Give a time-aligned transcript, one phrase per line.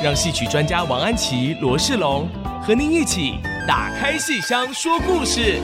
[0.00, 2.28] 让戏曲专家王安琪、罗世龙
[2.62, 3.34] 和您一起
[3.66, 5.60] 打开戏箱说故事。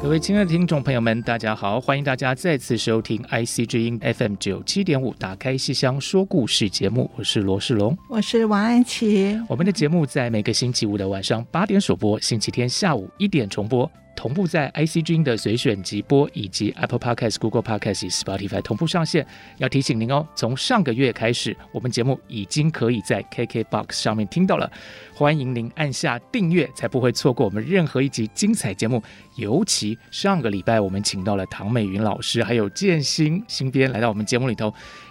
[0.00, 1.80] 各位亲爱的听众朋友们，大家好！
[1.80, 9.36] 欢迎大家再次收听 IC 之音 FM 九七点五《打开戏箱说故事》节目，我是罗世龙，我是王安琪。
[9.48, 13.90] 我们的节目在每个星期五的晚上八点首播，星期天下午一点重播。
[14.20, 19.26] 同步在 IC 之音的随选集播，以及 Apple Podcast、Google Podcast Spotify 同步上线。
[19.56, 24.70] 要提醒您哦，从上个月开始，我们节目已经可以在 KKBOX 上面听到了。
[25.14, 29.02] 欢迎您按下订阅，才不会错过我们任何一集精彩节目。
[29.36, 34.70] 尤其上个礼拜，我们请到了唐美云老师，还有建新新编来到我们节目里头。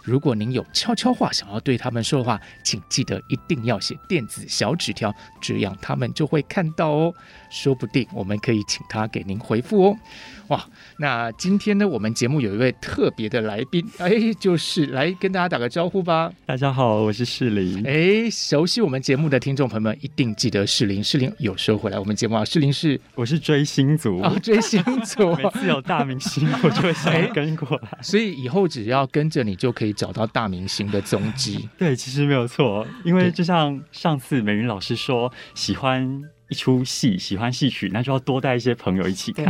[0.10, 7.14] 如果您有悄悄话想要对他们说的话，请记得一定要写电子小纸条，这样他们就会看到哦。
[7.52, 9.98] 说不定我们可以请他给您回复哦。
[10.50, 10.66] 哇，
[10.98, 16.32] 那今天呢，我们节目有一位特别的来宾，哎，就是来跟大家打个招呼吧。
[16.46, 17.86] 大家好，我是世林。
[17.86, 21.04] 哎，熟悉我们节目的听众朋友们一定记得世林。
[21.04, 31.68] 世林有时候回来我们节目啊，世林是我是追星族啊、哦，追星族， 每次有大明星我就会想跟过来， 所以以后只要跟着你就可以找到大明星的踪迹。
[31.78, 36.24] 对，其实没有错，因为就像上次美云老师说，喜欢。
[36.52, 39.46] 一出戏喜欢戏曲，那就要多带一些朋友一起看。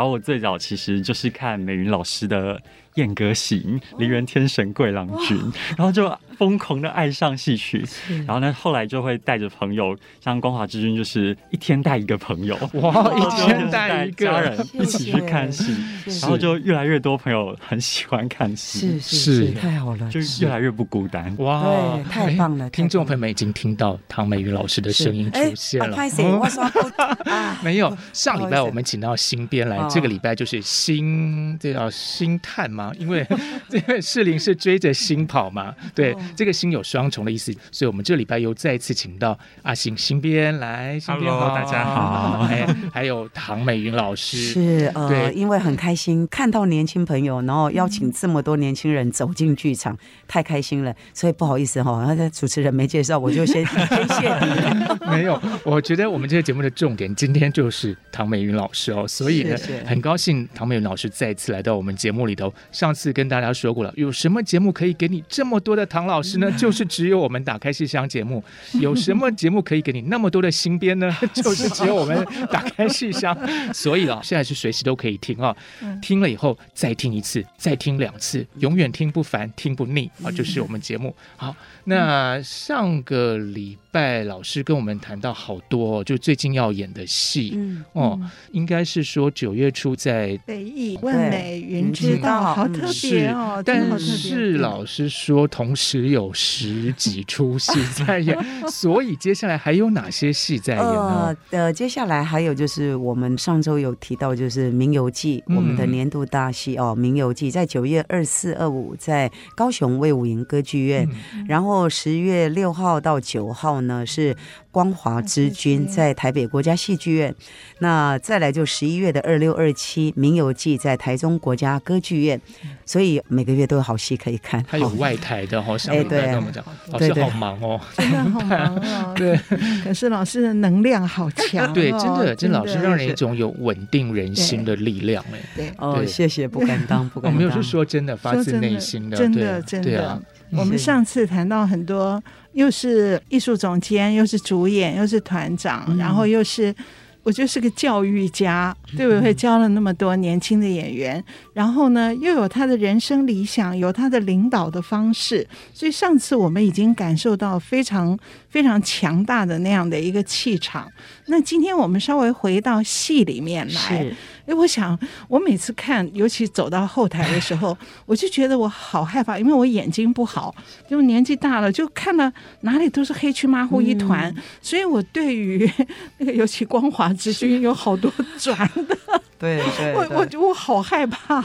[0.00, 2.56] 然后我最早其实就是看美云老师的
[2.94, 5.38] 《燕歌行》，梨园天神贵郎君，
[5.76, 7.84] 然后就疯狂的爱上戏曲。
[8.26, 9.94] 然后呢，后来就会带着朋友，
[10.24, 15.76] 像光华之君，就是一天带一个朋友，哇， 一天带一个家人一起去看戏，
[16.22, 21.34] 然后就越来越多朋友很喜欢看戏，是是，太好了，就越来越不孤单。
[21.40, 22.70] 哇，太棒了！
[22.70, 25.94] 听众朋友们已经听到唐美云老师的声音出现了。
[26.40, 26.64] 我说
[27.62, 32.92] 没有，上礼拜我们请到新编来，这个礼拜就是星，这叫星探吗？
[32.98, 33.26] 因为
[33.68, 40.98] 这个士林是追着星跑嘛，对，这个星有双重的意思，所以我们这礼拜又再次请到阿星新编来。
[40.98, 42.42] 新编好，大家好。
[42.44, 49.96] 还 还有唐美云老师，是呃，对，因为很开心看到年轻朋友，然后邀请这么多年轻人走进剧场，
[50.28, 50.94] 太开心了。
[51.12, 55.10] 所以不好意思哈，那主持人没介绍，我就先 先谢你。
[55.10, 62.52] 没有，我觉得我们这个节目的重点今天就是唐美云老师哦，所以呢，很高兴唐美云老师再次来到我们节目里头。
[62.72, 66.50] 上次跟大家说过了，有什么节目可以给你这么多的唐老师呢？
[66.58, 68.42] 就是只有我们打开戏箱节目。
[68.80, 71.14] 有什么节目可以给你那么多的新编呢？
[71.34, 73.36] 就是只有我们打开戏箱。
[73.74, 75.54] 所以啊，现在是随时都可以听啊，
[76.00, 81.14] 听了以后再听一次，再听两次，永远听不烦，听不腻啊，就是我们节目。
[81.36, 81.54] 好，
[81.84, 88.20] 那上个礼拜老师跟我们谈到好多，就最近要演的戏，嗯，哦，
[88.52, 93.60] 应该是说九月初在北艺问美云知道，好特别哦。
[93.66, 98.38] 但是老师说，同时有十几出戏在演，
[98.70, 101.36] 所以接下来还有哪些戏在演呢？
[101.50, 111.08] 呃，接下来还有就是我们上周有提到，就是《名游记》，我们的年度大戏哦，《名游记》在九月二四、二五在高雄魏武营歌剧院，
[111.48, 114.36] 然后十月六号到九号呢是。
[114.70, 117.34] 光华之君在台北国家戏剧院，
[117.80, 122.40] 那再来就十一月的二六二七《名游记》在台中国家歌剧院，
[122.86, 124.64] 所以每个月都有好戏可以看。
[124.68, 129.14] 他有外台的，好像哎，对，跟我们讲，老师好忙哦，真的好忙哦。
[129.18, 129.38] 对，
[129.82, 140.22] 可是老师的能量好强， 对，真的，真老师让人一种有稳定人心的力量，哎，对，哦，谢谢，不敢当，不敢当，我没有是说真的，发自内心的，真的，真的。
[140.52, 142.22] 我们上次谈到很多。
[142.52, 146.74] 又是艺术总监，又是主演，又是团长，嗯、然后又是，
[147.22, 149.32] 我觉得是个教育家，对不对？
[149.32, 151.24] 教了那么多年轻的演员，嗯、
[151.54, 158.18] 然后呢，又有他的人生理想，有他的领导的方式，所以上次我们已经感受到非常
[158.48, 160.90] 非常强大的那样的一个气场。
[161.26, 164.12] 那今天我们稍微回到戏里面来。
[164.50, 164.98] 哎，我想
[165.28, 170.52] 我每次看，尤其走到后台的时候，我就觉得我好害怕，因为我眼睛不好，
[170.88, 172.30] 就年纪大了，就看到
[172.62, 175.70] 哪里都是黑黢麻糊一团，嗯、所以我对于
[176.18, 178.96] 那个尤其光华之君有好多 转的，
[179.38, 181.40] 对 对，我我我好害怕，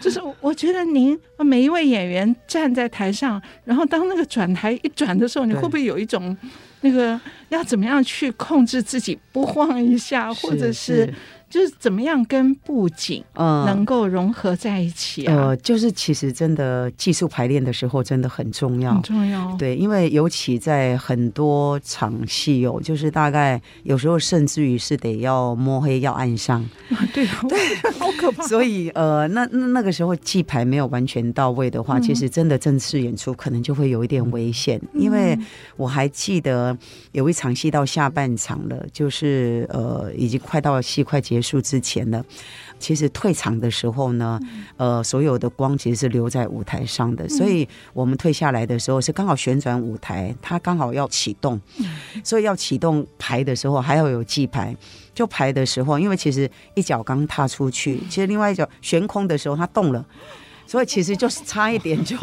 [0.00, 6.34] 就是我觉得您每一位演员站在台上，然后当那个转台一转的时候，你会不会有一种？
[6.84, 7.20] 那个
[7.50, 11.14] 要怎么样去控制自己不晃一下，或者是，是
[11.52, 15.34] 就是怎么样跟布景能够融合在一起啊？
[15.34, 19.54] 呃，就是其实真的技术排练的时候真的很重要，很重要。
[19.58, 26.66] 对，因为尤其在很多场戏哦，就是大概有时候甚至于是得要摸黑要暗上，
[27.12, 27.58] 对对，
[27.98, 28.42] 好可怕。
[28.46, 35.38] 所以呃，那那那个时候记牌没有完全到位的话，嗯、其实真的正式演出可能就会有一点危险，嗯、因为
[35.76, 36.74] 我还记得
[37.10, 42.24] 有一场戏到下半场了，就是呃，已经快到戏快结束之前呢，
[42.78, 44.38] 其实退场的时候呢，
[44.76, 51.60] 呃，所有的光其实是留在舞台上的，所以我们退下来的时候是刚好旋转舞台，它刚好要启动，
[52.22, 54.76] 所以要启动排的时候还要有记牌，
[55.12, 60.06] 就排的时候，因为其实一脚刚踏出去，其实另外一脚悬空的时候它动了。
[60.66, 62.16] 所以其实就是差一点就，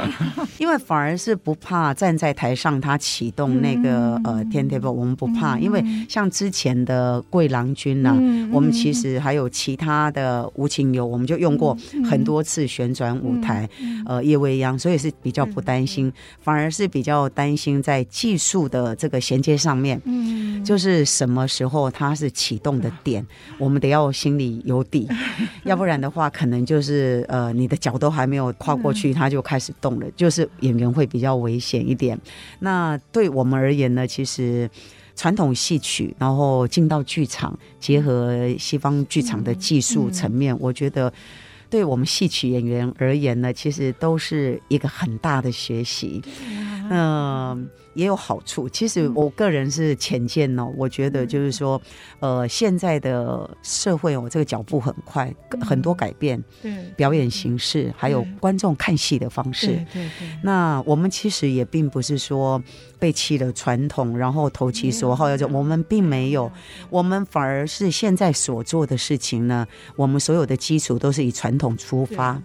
[0.58, 13.66] 因为反而是不怕站在台上他启动那个呃 turntable，我们不怕，因为像之前的桂郎君呐、啊，我们其实还有其他的无情游，我们就用过很多次旋转舞台，
[14.04, 20.44] 呃夜未央，所以是比较不担心，反而是比较担心在技术的这个衔接上面，嗯。
[20.66, 23.24] 就是什么时候它是启动的点，
[23.56, 25.08] 我们得要心里有底，
[25.62, 27.75] 要不然的话可能就是呃你的。
[27.76, 32.18] 脚都还没有跨过去，他就开始动了，就是演员会比较危险一点。
[32.60, 34.68] 那对我们而言呢，其实
[35.14, 41.12] 传统戏曲，然后进到剧场，结合西方剧场的技术层面，我觉得
[41.68, 46.22] 对我们戏曲演员而言呢，其实都是一个很大的学习。
[46.90, 47.68] 嗯。
[47.96, 48.68] 也有好处。
[48.68, 51.80] 其实我个人是浅见哦，我觉得就是说，
[52.20, 56.40] 呃，现在的社会哦，这个脚步很快，很多改变。
[56.62, 59.68] 对，表演形式还有观众看戏的方式。
[59.68, 60.08] 对对。
[60.42, 62.62] 那我们其实也并不是说
[62.98, 65.48] 背弃了传统，然后投其所好要做。
[65.48, 66.50] 我们并没有，
[66.90, 69.66] 我们反而是现在所做的事情呢，
[69.96, 72.42] 我们所有的基础都是以传统出发。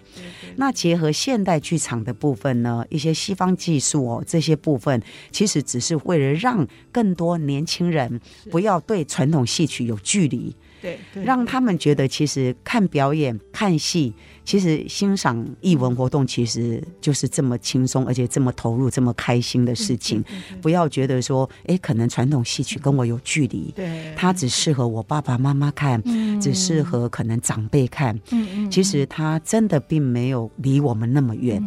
[0.57, 5.01] 那结合现代剧场的部分呢，一些西方技术哦，这些部分。
[5.31, 8.19] 其实只是为了让更多年轻人
[8.49, 14.13] 不要对传统戏曲有距离，对，让他们觉得其实看表演、看戏，
[14.43, 20.23] 其实欣赏艺文活动，其实就是这么轻松，而且这么投入、这么开心的事情。
[20.61, 26.01] 不要觉得说，哎，可能传统戏曲跟我有距离，对，它只适合我爸爸妈妈看，
[26.41, 28.19] 只适合可能长辈看。
[28.31, 31.61] 嗯其实它真的并没有离我们那么远。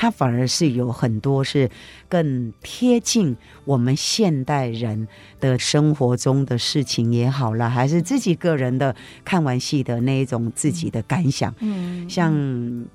[0.00, 1.68] 它反而是有很多是
[2.08, 5.08] 更贴近我们现代人
[5.40, 11.52] 的生活中的事情也好啦，还是自己个人的看完戏的那一种自己的感想。
[11.58, 12.32] 嗯，像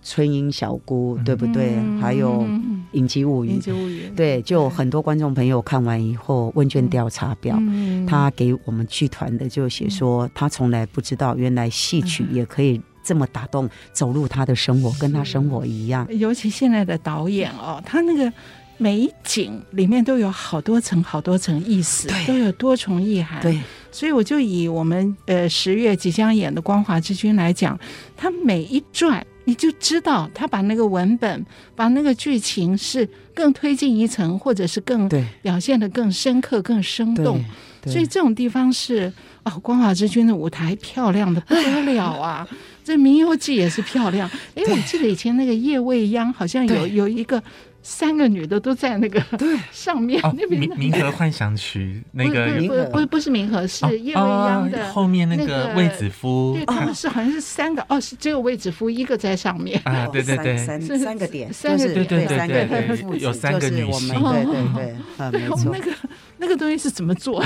[0.02, 1.76] 春英小姑，对不对？
[2.00, 2.48] 还有
[2.94, 12.82] 影集物语，影集物语，对，就很多观众朋友看完以后，问卷调查表，嗯他给我们剧团的就写说，他从来不知道原来戏曲也可以。
[13.04, 16.08] 这么打动，走入他的生活，跟他生活一样。
[16.10, 18.32] 尤其现在的导演哦，他那个
[18.78, 23.42] 每一景里面都有好多层、好多层意思，都有多重意涵。
[23.42, 23.60] 对，
[23.92, 27.78] 所以我就以我们呃十月即将演的《光华之君》来讲，
[28.18, 31.46] 他每一转你就知道他把那个文本、
[31.76, 35.08] 把那个剧情是更推进一层，或者是更
[35.42, 37.44] 表现的更深刻、更生动。
[37.86, 39.12] 所以这种地方是
[39.44, 42.48] 哦，《光华之君》的舞台漂亮的不得了啊！
[42.84, 44.30] 这《名游记》也是漂亮。
[44.56, 47.42] 哎，我记得以前那个叶未央好像有有一个
[47.82, 50.62] 三个女的都在那个对 上面 那边。
[50.62, 52.48] 明明河幻想曲那个
[52.92, 56.54] 不不不是明和，是叶未央的后面那个卫子夫。
[56.56, 60.08] 对，他们是好像是三个哦，是只有卫子夫一个在上面啊。
[60.08, 64.10] 对对对，三三个点，三个对对对对，有三个女性。
[64.10, 65.72] 对对对，啊，没错。
[65.74, 65.92] 那个
[66.38, 67.44] 那个东西是怎么做？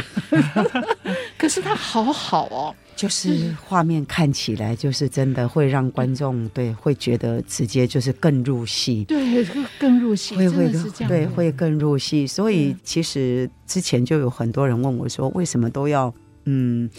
[1.37, 2.75] 可是它好好哦。
[2.95, 9.45] 就是画面看起来就是真的会让观众对会觉得直接就是更入戏，对，
[9.77, 10.73] 更入戏，会会
[11.07, 12.25] 对会更入戏。
[12.25, 16.11] 所以其实之前就有很多人问我说，为什么都要
[16.45, 16.89] 嗯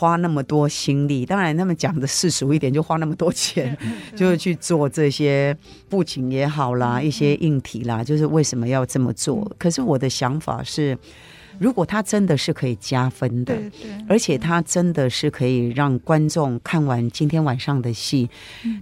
[0.00, 1.26] 花那么多心力？
[1.26, 3.76] 当然他们讲的世俗一点，就花那么多钱，
[4.16, 5.54] 就是去做这些
[5.90, 9.54] 布景也好啦，一些硬体啦，就是为什么要这么做？
[9.58, 10.96] 可是我的想法是。
[11.58, 18.30] 如果它真的是可以加分的，对对，而且它真的是可以让观众看完今天晚上的戏，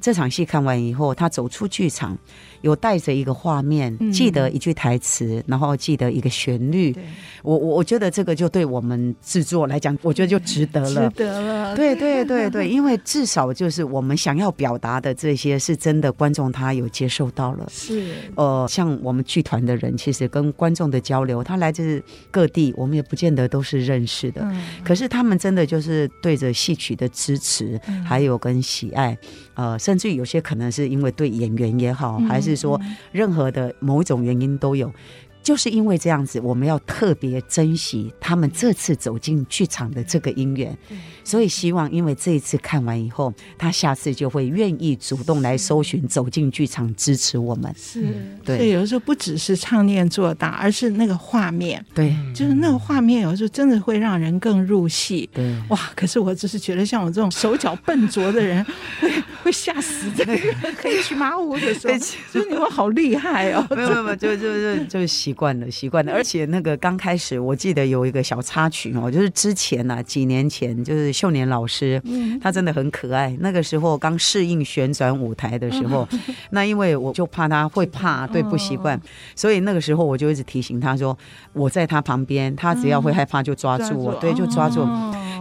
[0.00, 2.16] 这场戏看完以后，他走出剧场。
[2.60, 6.94] 有带着一个画面，记得一句台词，嗯、然后记得一个旋律。
[7.42, 11.08] 我我我觉得这个就对我们制作来讲，我觉得就值得了。
[11.10, 11.76] 值得了。
[11.76, 17.66] 对对对对， 因为至少就是我们想要表达的这些是真的，观众他有接受到了。
[17.70, 18.12] 是。
[18.34, 24.42] 呃，像我们剧团的人，其实跟观众的交流，他来自各地，我们也不见得都是认识的。
[24.44, 29.16] 嗯、可是他们真的就是对着戏曲的支持，还有跟喜爱。
[29.58, 34.92] 呃，甚至有些可能是因为对演员也好，还是说任何的某一种原因都有。
[35.40, 40.76] 就是因为这样子，我们要特别珍惜他们这次走进剧场的这个因缘，
[41.24, 47.72] 所以希望因为这一次看完以后，他下次就会愿意主动来搜寻走进剧场支持我们。
[47.78, 48.04] 是，
[48.44, 55.30] 对，所以有的时候不只是唱念做打，而是那个画面，对，就是那个画面，有的时候真的会让人更入戏。
[55.32, 55.78] 对，哇！
[55.96, 58.62] 可是我只是觉得，像我这种手脚笨拙的人，
[59.00, 59.10] 会
[59.48, 60.36] 会吓死这个
[60.82, 61.96] 黑漆麻乌的时候，
[62.32, 63.64] 所以你们好厉害哦！
[63.70, 65.28] 没有没有，就就就就习。
[65.28, 66.10] 习惯了，习惯了。
[66.10, 72.00] 而且那个刚开始，我记得有一个小插曲哦，就是之前呢、啊，几年前，就是秀年老师，
[72.40, 73.36] 他真的很可爱。
[73.40, 76.08] 那个时候刚适应旋转舞台的时候，
[76.48, 78.98] 那因为我就怕他会怕，对，不习惯，
[79.36, 81.16] 所以那个时候我就一直提醒他说，
[81.52, 84.80] 我在他旁边，他只要会害怕就抓住我，对，就抓住。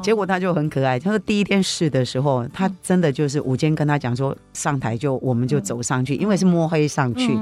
[0.01, 0.99] 结果他就很可爱。
[0.99, 7.37] 他说第一天试的时候，他真的就是午间跟他讲说，上台就我们就走上去，因为是摸黑上去。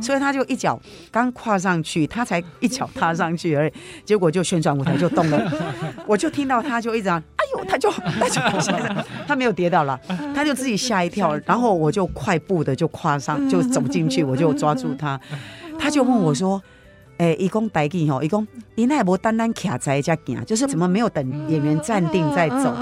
[0.00, 0.80] 所以他就一脚
[1.12, 3.72] 刚跨上去，他才一脚踏上去而已，
[4.04, 5.40] 结果就旋转舞台就动了。
[6.08, 7.22] 我就听到他就一直，哎
[7.54, 8.40] 呦，他就他就
[9.28, 9.96] 他没有跌倒了，
[10.34, 15.20] 他就自己吓一跳，然后我就快步的就跨上就走进去，我就抓住他，
[15.78, 16.60] 他就问我说
[17.22, 18.20] ：“哎、欸，一共带几吼？
[18.20, 22.74] 一共你那无单单卡在家行，就是怎么没有等演员站定再走？”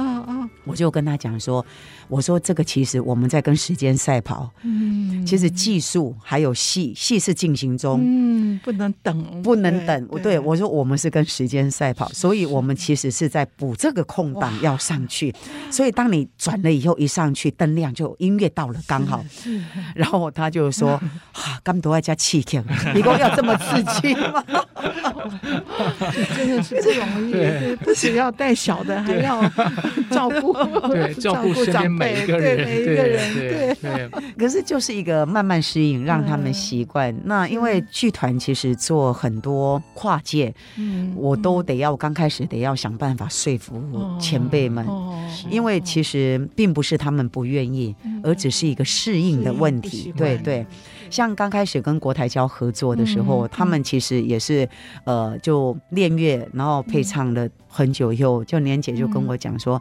[0.64, 1.64] 我就跟他讲说。
[2.08, 10.06] 我说这个其实我们在跟时间赛跑，嗯，其实技术还有戏，戏是进行中，嗯，不能等，不能等。
[10.08, 15.32] 对，对我说我们是跟时间赛跑，所以我们其实是在补这个空档要上去。
[15.70, 19.24] 所以当你转了以后一上去，灯亮就音乐到了刚好。
[19.94, 22.60] 然后他就说：“啊，刚都在加气球，
[22.96, 24.44] 一共要这么刺激吗？”
[26.34, 29.40] 真的是不容易，对，不只要带小的，还要
[30.10, 30.52] 照顾，
[30.88, 31.90] 对， 照顾身边。
[31.90, 33.74] 每一个人，每一个人，对。
[33.74, 34.10] 对。
[34.38, 37.14] 可是就是一个慢慢适应，让他们习惯。
[37.24, 43.82] 那因为剧团其实做很多跨界，嗯，我都得要刚开始得要想办法说服
[44.20, 44.86] 前辈们，
[45.50, 50.12] 因为其实并不是他们不愿意，而只是一个适应的问题。
[50.16, 50.66] 对对，
[51.10, 54.68] 像刚开始跟国台交合作的时候，他们其实也是
[55.04, 59.80] 呃，就练乐，然后配唱了很久以后，就年姐就跟我讲说，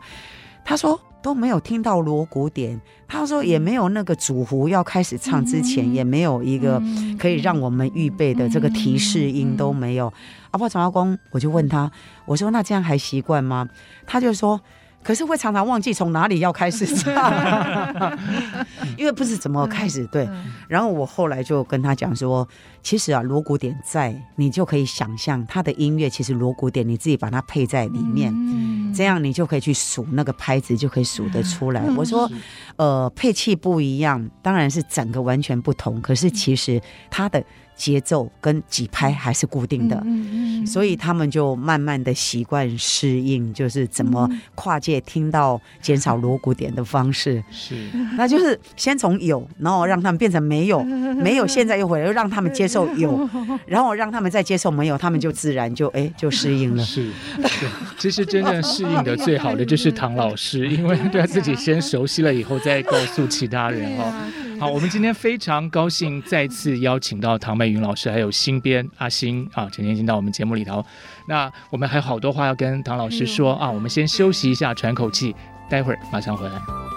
[0.63, 0.99] 她说。
[1.21, 6.81] 都没有听到锣鼓点，他说也没有那个主胡要开始唱之前，也没有一个
[7.19, 10.13] 可以让我们预备的这个提示音都没有。
[10.51, 11.91] 阿婆长阿公，我就问他，
[12.25, 13.67] 我说那这样还习惯吗？
[14.07, 14.61] 他就说。
[15.01, 18.18] 可是会常常忘记从哪里要开始 唱，
[18.98, 20.06] 因为不知怎么开始。
[20.08, 20.29] 对，
[20.68, 22.48] 然后我后来就跟他讲说，
[22.84, 28.34] 其实啊，锣鼓点在，你就可以想象他的音乐，其实锣鼓点你自己把它配在里面，
[28.94, 31.82] 这样你就可以去数那个拍子，就可以数得出来。
[31.96, 32.29] 我说，
[32.75, 37.44] 呃，配器不一样，当然是整个完全不同，可是其实它的。
[37.79, 47.41] 节奏跟几拍还是固定的，嗯嗯、所以他们就慢慢的习惯适应，就是怎么跨界听到减少锣鼓点的方式。
[47.50, 50.83] 是，那就是先从有，然后让他们变成没有，
[51.15, 53.27] 没有现在又回来，又让他们接受有，
[53.65, 56.83] 然后让他们再接受没有，他们就自然就 哎就适应了。
[56.83, 57.09] 是，
[57.98, 64.13] 其实真正适应的最好的就是唐老师，因为对他自己先熟悉了以后，再告诉其他人哦。
[64.59, 70.83] 好，我们今天非常高兴再次邀请到唐美云老师，还有新编阿星啊，陈天进到我们节目里头。
[71.27, 75.33] 那我们还有好多话要跟唐老师说啊，我们先休息一下，喘口气，
[75.69, 76.88] 待会儿马上回来。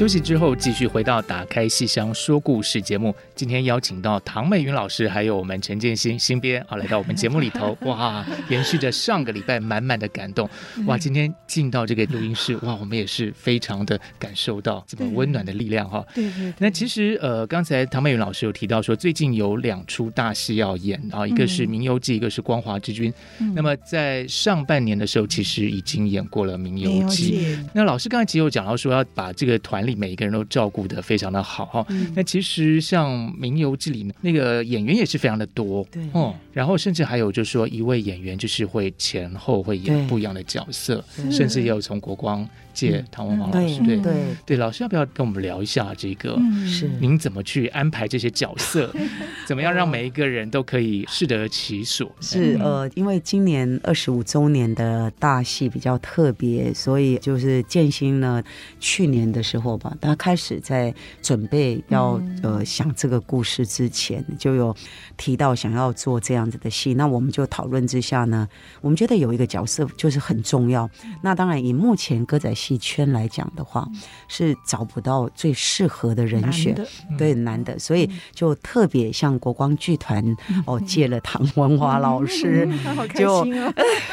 [0.00, 3.14] 休息之后，继续回到《打开戏箱说故事》节目。
[3.34, 7.76] 今天邀请到唐美云老师，还有我们陈建新新编啊，来到我们节目里头。
[7.84, 10.48] 哇，延续着上个礼拜满满的感动。
[10.86, 16.02] 哇，今天进到这个录音室，哇，我们也是非常的感受到这么温暖的力量哈。
[16.16, 23.12] 对对，那其实呃，刚才唐美云老师有提到说，最近有两出大戏要演啊，一个是《名游记》，一个是《光华之君》。
[23.38, 23.52] 嗯。
[23.54, 27.38] 那么在上半年的时候，其实已经演过了《名游记》。
[27.74, 31.86] 那老师刚才其实有讲到说，要把这个团里每一个人都照顾的非常的好哈。
[32.14, 36.34] 那其实像《名游记》里那个演员也是非常的多，对哦。
[36.52, 44.14] 然后甚至还有就是说一位演员就是会前后会演不一样的角色，甚至也有从国光借唐文华老师，对对
[44.46, 44.56] 对。
[44.56, 46.38] 老师要不要跟我们聊一下这个？
[46.66, 48.92] 是您怎么去安排这些角色？
[49.46, 52.10] 怎么样让每一个人都可以适得其所？
[52.20, 58.42] 是呃，因为今年二十五周年的大戏比较特别，所以就是建新呢，
[58.78, 64.76] 去年的时候吧，他开始在准备要呃想这个故事之前，就有
[65.16, 66.94] 提到想要做这样子的戏。
[66.94, 68.48] 那我们就讨论之下呢，
[68.80, 70.88] 我们觉得有一个角色就是很重要。
[71.22, 73.88] 那当然以目前歌仔戏圈来讲的话，
[74.28, 76.76] 是找不到最适合的人选，
[77.16, 80.22] 对，难的，所以就特别向国光剧团
[80.66, 82.68] 哦借了唐文华老师，
[83.16, 83.46] 就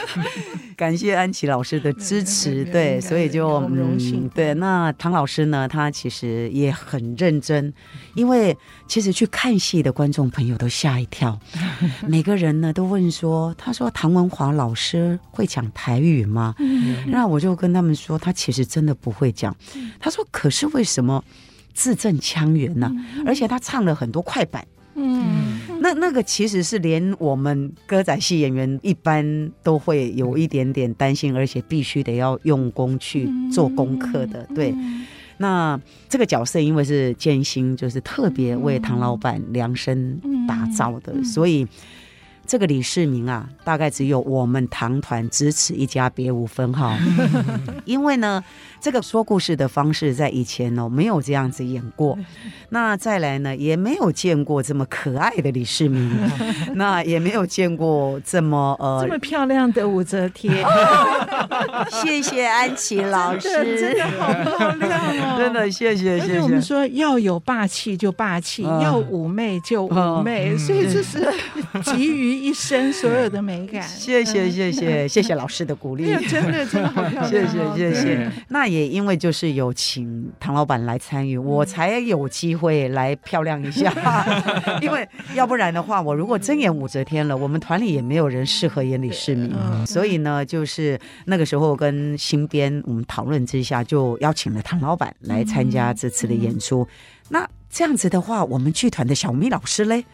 [0.77, 7.74] 感谢安琪老师的支持，对，所以就嗯，对，那唐老师呢，他其实也很认真，
[8.13, 8.56] 因为
[8.88, 11.38] 其实去看戏的观众朋友都吓一跳，
[12.08, 16.56] 每个人呢都问说，他说唐文华老师会讲台语吗？
[17.08, 19.53] 那我就跟他们说，他其实真的不会讲。
[20.00, 21.24] 他说，可是为什么
[21.74, 22.89] 字正腔圆呢？
[23.25, 24.63] 而且他唱了很多快板。
[24.94, 34.48] 嗯，那那个其实是连我们歌仔戏演员一般都会有一点点担心，而且必须得要用功去做功课的。
[34.53, 34.74] 对，
[35.38, 41.67] 那这个角色因为是建新，就是特别为唐老板量身打造的，所以。
[42.48, 46.96] 这个李世民啊，大概只有我们唐团只此一家，别无分号。
[47.84, 48.42] 因为呢，
[48.80, 52.18] 这个说故事的方式在以前哦，没有这样子演过。
[52.70, 56.10] 那再来呢，也没有见过这么可爱的李世民，
[56.75, 60.66] 那也没有见过这么呃这么漂亮的武则天。
[61.92, 65.38] 谢谢安琪老师，真的好漂亮哦！
[65.38, 66.22] 真的谢谢谢谢。
[66.22, 71.30] 而且我们说要有霸气就霸气，要妩媚就妩媚，所以这是
[71.84, 72.37] 急于。
[72.39, 78.32] 一生所有的美感， 谢谢谢谢 谢谢老师的鼓励，真的真的好漂亮， 谢谢谢谢。
[78.50, 83.93] 那也因为就是有请唐老板来参与，我才有机会来漂亮一下。
[84.82, 89.54] 因为要不然的话，我如果真演武则天了，我们团里也没有人适合演李世民。
[89.86, 96.88] 所以呢，就是那个时候跟新编我们讨论之下，就邀请了唐老板来参加这次的演出。
[97.30, 100.06] 那这样子的话，我们剧团的小咪老师嘞？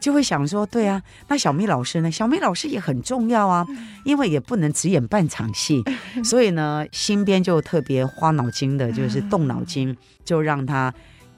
[0.00, 2.10] 就会想说，对啊，那小咪老师呢？
[2.10, 3.64] 小咪老师也很重要啊，
[4.04, 5.84] 因为也不能只演半场戏，
[6.24, 10.92] 所以呢，新编就特别花脑筋的，就是动脑筋，就让他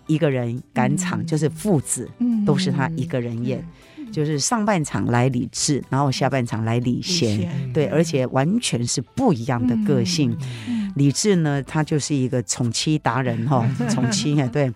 [0.07, 2.09] 一个人赶场，就是父子
[2.47, 3.63] 都是他一个人演，
[4.11, 10.35] 就是上半场来李智，然后下半场来李贤，对，而且完全是不一样的个性。
[10.97, 14.73] 李智呢，他就是一个宠妻达人哈， 宠妻啊，对。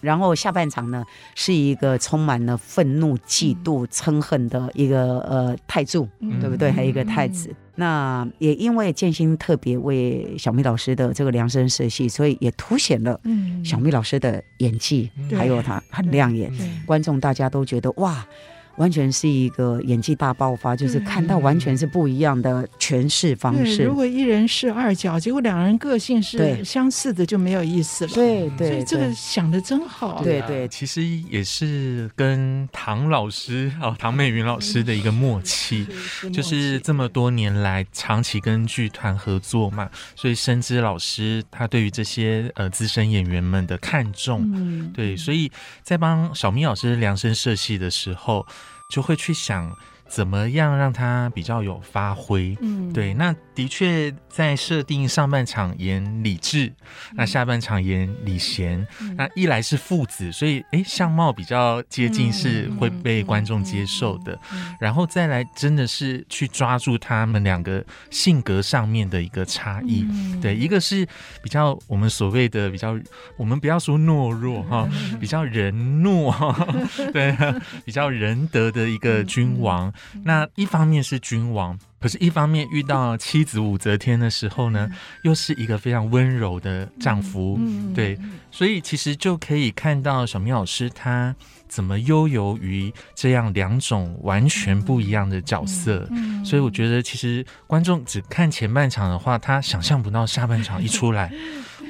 [0.00, 6.08] 然后下半场呢，是一个充满了愤怒、嫉妒、憎恨的一个呃太柱，
[6.40, 6.70] 对不对？
[6.70, 7.54] 还有一个太子。
[7.76, 13.18] 那也因为建新特别为小咪老师的这个量身设计，所以也凸显了
[13.64, 16.52] 小咪老师的演技，还有他很亮眼，
[16.86, 18.26] 观众大家都觉得哇。
[18.76, 23.84] 完全是一个演技大爆发，就是看到完全是不一样的诠释方式。
[23.84, 28.12] 如果一人饰二角，结果两人个性是相似的，就没有意思了。
[28.14, 30.22] 对对，所以这个想的真好。
[30.22, 35.86] 对对，其实也是跟唐老师哦，唐美云老师的一个默契，
[36.32, 44.50] 就是这么多年来长期跟剧团合作嘛，所以深知老师他对于这些呃资深演员们的看重。
[44.54, 45.50] 嗯对，所以
[45.82, 48.46] 在帮小咪老师量身设戏的时候。
[48.90, 49.74] 就会去想。
[50.10, 52.56] 怎么样让他比较有发挥？
[52.60, 56.74] 嗯，对，那的确在设定上半场演李治，嗯、
[57.14, 64.36] 那下半场演李贤，嗯、那一来是父子，所以哎，相貌比较接近，是会被观众接受的。
[64.80, 70.04] 然后再来，真的是去抓住他们两个性格上面的一个差异。
[70.10, 71.06] 嗯、对，一个是
[71.40, 72.98] 比较我们所谓的比较，
[73.36, 74.88] 我们不要说懦弱哈，
[75.20, 76.34] 比较仁懦，
[77.12, 77.36] 对，
[77.84, 79.92] 比较仁德的一个君王。
[80.24, 84.90] 那一方面是君王，可是一方面遇到妻子武则天的时候呢，
[85.22, 87.58] 又是一个非常温柔的丈夫。
[87.94, 88.18] 对，
[88.50, 91.34] 所以其实就可以看到小明老师他
[91.68, 96.08] 怎么悠游于这样两种完全不一样的角色。
[96.44, 101.32] 所以我觉得，其实观众只看前半场的话，他想象不到下半场一出来，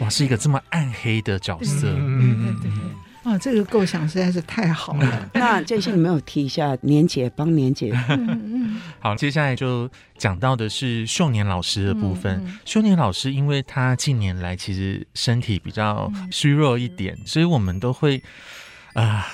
[0.01, 1.89] 哇，是一个这么暗黑的角色。
[1.89, 2.91] 嗯嗯嗯。
[3.23, 5.31] 哦，这个构想实在是太好了。
[5.35, 7.93] 那这些，你没有提一下年姐帮年姐？
[8.99, 12.39] 好，接下来就讲到的是秀年老师的部分。
[12.39, 18.23] 嗯嗯、秀年老师，因为他近年来其实身体比较虚弱一点，嗯、所以我们都会
[18.95, 19.03] 啊。
[19.05, 19.25] 呃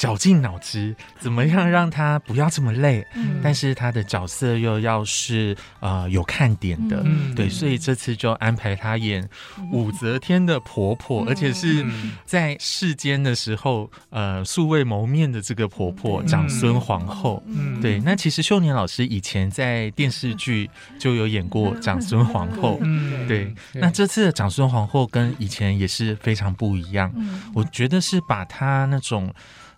[0.00, 3.06] 绞尽脑汁，怎么样让他不要这么累？
[3.14, 9.28] 嗯、但是他的角色又要是呃有看点的，嗯、对，所以这次就安排他演
[9.70, 11.84] 武则天的婆婆，嗯、而且是
[12.24, 17.42] 在世间的时候呃素未谋面的这个婆婆长孙皇后。
[17.48, 22.78] 嗯、对，那其实秀年老师以前在电视剧就有演过长孙皇后。
[22.80, 27.12] 嗯、对，那这次的长孙皇后跟以前也是非常不一样。
[27.16, 29.30] 嗯、我觉得是把她那种。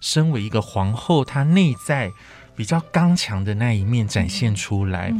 [0.03, 2.11] 身为一个皇后，她内在
[2.55, 5.11] 比较刚强的那一面展现出来，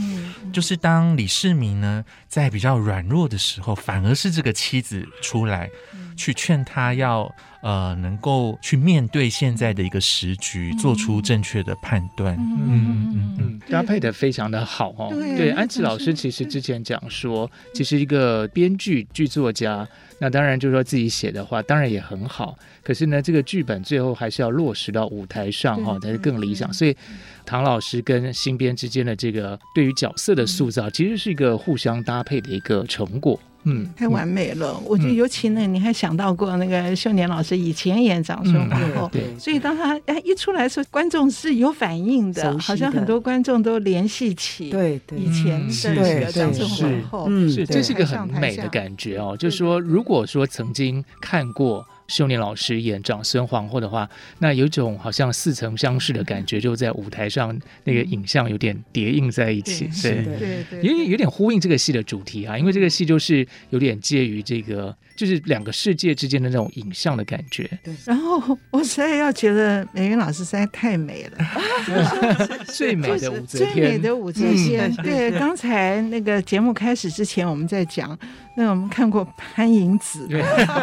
[0.53, 5.71] 就是当李世民呢在比较软弱的时候，反而是这个妻子出来。
[6.15, 12.37] 去劝他要呃，能够去面对现在的一个时局，做出正确的判断。
[12.37, 15.09] 嗯嗯嗯，搭配的非常的好哦。
[15.11, 19.89] 对，对，安琪老师其实之前讲说，其实一个编剧剧作家，
[20.23, 22.57] 那当然就是说自己写的话，当然也很好。
[22.81, 26.73] 可是呢，这个剧本最后还是要落实到舞台上哈，才是更理想。
[26.73, 26.97] 所以，
[27.45, 33.37] 唐老师跟新编之间的这个对于角色的塑造，其实是一个互相搭配的一个成果。
[33.65, 34.79] 嗯，太完美了。
[34.85, 45.61] 我觉得尤其呢，你还想到过那个秀年老师以前演长孙皇后，对，所以当他哎一出来的时候，观众是有反应的，好像很多观众都联系起对以前
[45.95, 49.37] 的那个长孙皇后，嗯，是这是一个很美的感觉哦。
[49.39, 51.87] 就是说，如果说曾经看过。
[52.09, 64.95] 秀莲老师演长孙皇后的话，那有一种好像似曾相识的感觉，就在舞台上那个影像有点叠印在一起，对对对，有点有点呼应这个戏的主题啊，因为这个戏就是有点介于这个。
[65.15, 67.69] 就是两个世界之间的那种影像的感觉。
[67.83, 71.39] 对，然后我实在要觉得美云老师实在太美了，
[72.67, 74.95] 最美的武则天，最美的武则天。
[74.97, 78.19] 对， 刚才那个节目开始之前，我们在讲，
[78.57, 80.29] 那我们看过潘迎紫、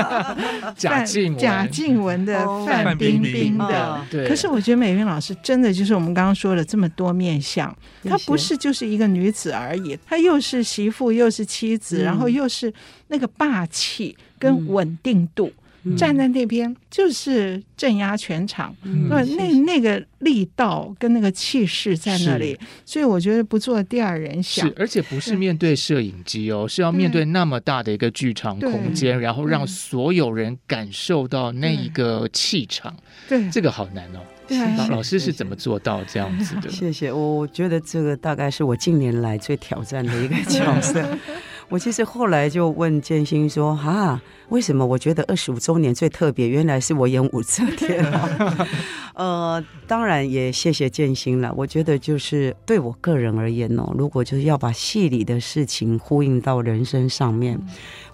[0.77, 4.05] 贾静贾静雯的范冰冰的。
[4.09, 4.27] 对。
[4.27, 12.71] 可是我觉得美云老师真的就是我们刚刚说的这么多面相，她不是就是一个女子而已，她又是媳妇，又是妻子，然后又是。
[13.09, 15.51] 那个霸气跟稳定度，
[15.83, 24.67] 嗯、站在那边就是镇压全场，嗯、那那个力道跟那个气势在那里，所以我觉得不做第二人想。
[24.67, 32.95] 是，而且不是面对摄影机哦，是要面对那么大的一个剧场空间，然后让所有人感受到那一个气场。
[33.27, 34.19] 对，这个好难哦。
[34.47, 34.57] 对，
[34.89, 36.69] 老师是怎么做到这样子的？
[36.71, 41.07] 谢谢，我觉得这个大概是我近年来最挑战的一个角色。
[41.69, 46.49] 我其实后来就问建兴说：“啊，为什么我觉得二十五周年最特别？
[46.49, 48.67] 原来是我演武则天啊。
[49.13, 51.53] ”呃，当然也谢谢建兴了。
[51.55, 57.59] 我觉得就是对我个人而言哦，如果就是要把戏里的事情呼应到人生上面，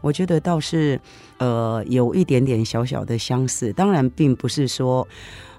[0.02, 1.00] 我觉得倒是
[1.38, 3.72] 呃有一点点小小的相似。
[3.72, 5.08] 当然，并不是说。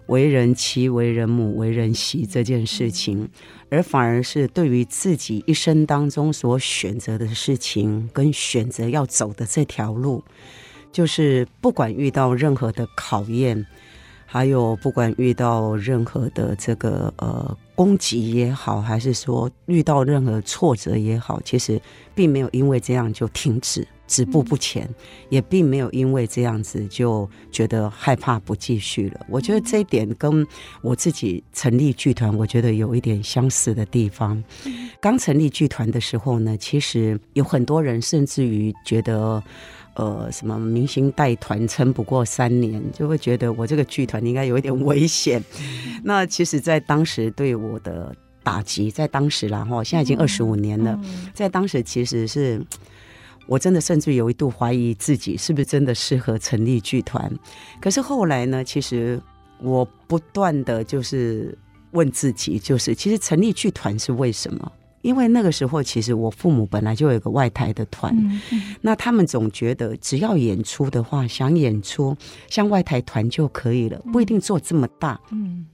[0.07, 3.29] 为人妻、为人母、为人媳这件事情，
[3.71, 10.23] 而反而是对于自己一生当中所选择的事情，跟选择要走的这条路，
[10.93, 13.67] 就是不管遇到任何的考验，
[14.25, 21.81] 还有不管遇到任何的这个呃攻击也好，还是说遇到任何挫折也好，其实
[22.15, 23.87] 并没有因为这样就停止。
[24.07, 24.89] 止步不前，
[25.29, 29.27] 也并没有因为这样子就觉得害怕不继续了。
[29.29, 30.47] 我觉得这一点跟
[30.81, 34.43] 我自己成立剧团，我觉得有一点相似的地方。
[35.01, 39.43] 刚成立剧团的时候呢，其实有很多人甚至于觉得，
[39.95, 45.43] 呃，什么明星带团撑不过三年，就会觉得我这个剧团应该有一点危险。
[46.05, 50.99] 那其实，在当时对我的打击，在当时然后现在已经二十五年了，
[51.35, 52.65] 在当时其实是。
[53.47, 57.33] 我真的甚至有一度怀疑自己是不是真的适合成立剧团，
[57.81, 59.21] 可是后来呢，其实
[59.61, 61.57] 我不断的就是
[61.93, 64.73] 问自己，就是其实成立剧团是为什么？
[65.03, 72.17] 因为那个时候其实我父母本来就有一个外台的团，嗯嗯、那他们总觉得只要演出的话，想演出
[72.51, 75.21] 像外台团就可以了，不一定做这么大。
[75.31, 75.65] 嗯。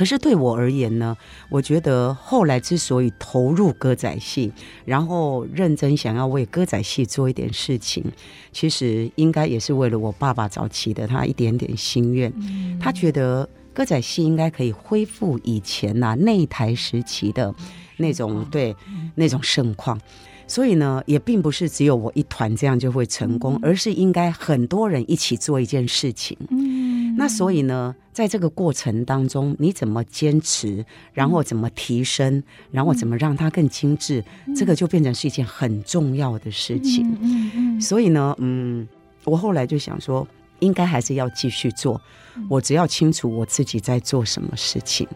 [0.00, 1.14] 可是对我而言呢，
[1.50, 4.50] 我觉得后来之所以投入歌仔戏，
[4.86, 8.02] 然后认真想要为歌仔戏做一点事情，
[8.50, 12.32] 其实应该也是为了我爸爸早期的他一点点心愿。
[12.80, 17.54] 他觉得歌仔戏应该可以恢复以前呐、啊、内台时期的
[17.98, 18.74] 那种对
[19.16, 20.00] 那种盛况。
[20.46, 26.36] 所以呢，也并不是只有我一团这样就会成功，而是应该很多人一起做一件事情。
[26.48, 26.79] 嗯，
[27.20, 34.24] 那所以呢，在这个过程当中，你怎么坚持，然后怎么提升，然后怎么让它更精致，
[34.56, 37.14] 这个就变成是一件很重要的事情。
[37.20, 37.80] 嗯嗯。
[37.80, 38.88] 所以呢，嗯，
[39.24, 40.26] 我后来就想说，
[40.60, 42.00] 应该还是要继续做。
[42.48, 45.06] 我只要清楚我自己在做什么事情，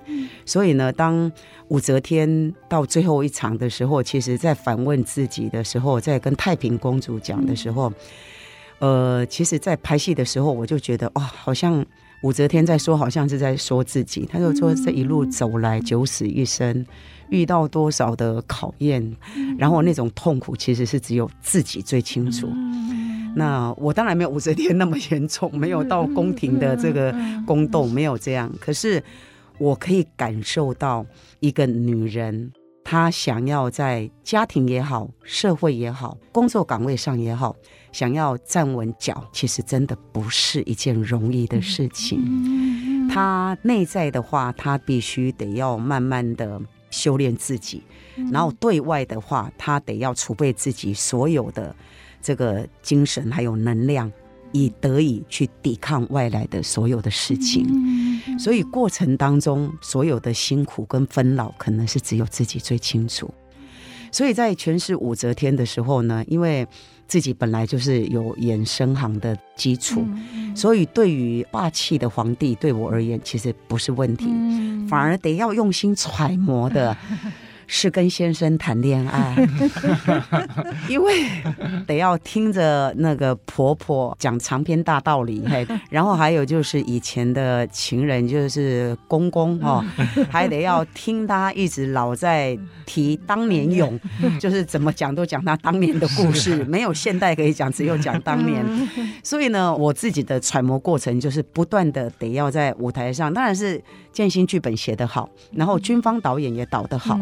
[0.45, 1.33] 所以呢，当
[1.69, 7.91] 武则天到最后一场的时候，其实在反问自己的时候，在跟太平公主讲的时候，
[8.81, 11.85] 呃，其实，在拍戏的时候，我就觉得，哦，好像
[12.23, 14.27] 武则天在说，好像是在说自己。
[14.27, 16.85] 他就说，这一路走来，九死一生，
[17.31, 19.17] 遇到多少的考验，
[19.59, 22.49] 然后那种痛苦，其实是只有自己最清楚。
[23.37, 27.15] 那我当然没有武则天那么严重，没有到宫廷的这个
[27.47, 28.53] 宫斗，没有这样。
[28.61, 29.03] 可是
[29.59, 31.05] 我可以感受到
[31.41, 32.53] 一个女人，
[32.85, 37.57] 她想要在家庭也好、社会也好、工作岗位上也好，
[37.95, 43.09] 想要站稳脚，其实真的不是一件容易的事情。
[43.09, 47.85] 他内在的话，他必须得要慢慢的修炼自己，
[48.33, 51.75] 然后对外的话，他得要储备自己所有的。
[52.21, 54.11] 这个精神还有能量，
[54.51, 57.65] 以得以去抵抗外来的所有的事情。
[58.41, 63.33] 所以过程当中所有的辛苦跟纷扰，可能是只有自己最清楚。
[64.11, 66.67] 所以在诠释武则天的时候呢，因为
[67.07, 70.05] 自己本来就是有演生行的基础，
[70.55, 74.27] 所以对于霸气的皇帝，对我而言其实不是问题，
[74.89, 76.97] 反而得要用心揣摩的。
[77.67, 79.37] 是跟先生谈恋爱，
[80.89, 81.25] 因为
[81.87, 89.85] 得要听着那个婆婆讲长篇大道理，嘿 然后还有就是以前的情人就是公公哦，
[90.31, 93.99] 还得要听他一直老在提当年勇，
[94.39, 98.65] 就是怎么讲都讲他当年的故事，没有现代可以讲，只有讲当年。
[99.23, 103.83] 所以呢，我自己的揣摩过程就是不断的得要在舞台上，当然是
[104.15, 107.19] 建新剧本写得好，然后军方导演也导得好。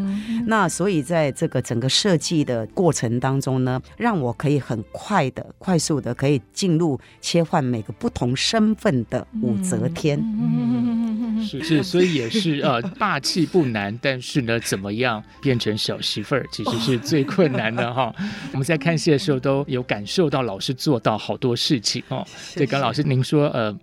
[0.46, 10.20] 那所以在这个整个设计的过程当中呢，让我可以很快的、快速的可以进入切换每个不同身份的武则天。
[10.22, 18.14] 嗯，是是，所以也是呃，霸气不难，但是呢，怎么样变成小媳妇儿，其实是最困难的哈。
[18.52, 22.22] 我们在看戏的时候都有感受到老师做到好多事情哦。
[22.28, 23.74] 所以刚老师您说呃。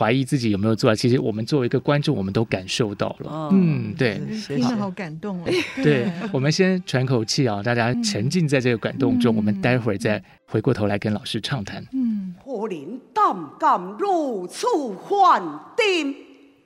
[0.00, 3.30] 怀疑自己有没有做，其实我们作为一个观众，我们都感受到了。
[3.30, 5.48] 哦、嗯，对，听得好感动哦。
[5.76, 11.84] 对，我们先喘口气啊，大家沉浸在这个感动中，嗯、我们待会儿再回过头来跟老师畅谈。
[11.92, 14.66] 嗯，可怜胆敢如此
[15.04, 16.14] 还定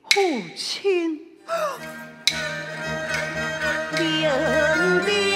[0.05, 0.21] 父
[0.55, 1.19] 亲，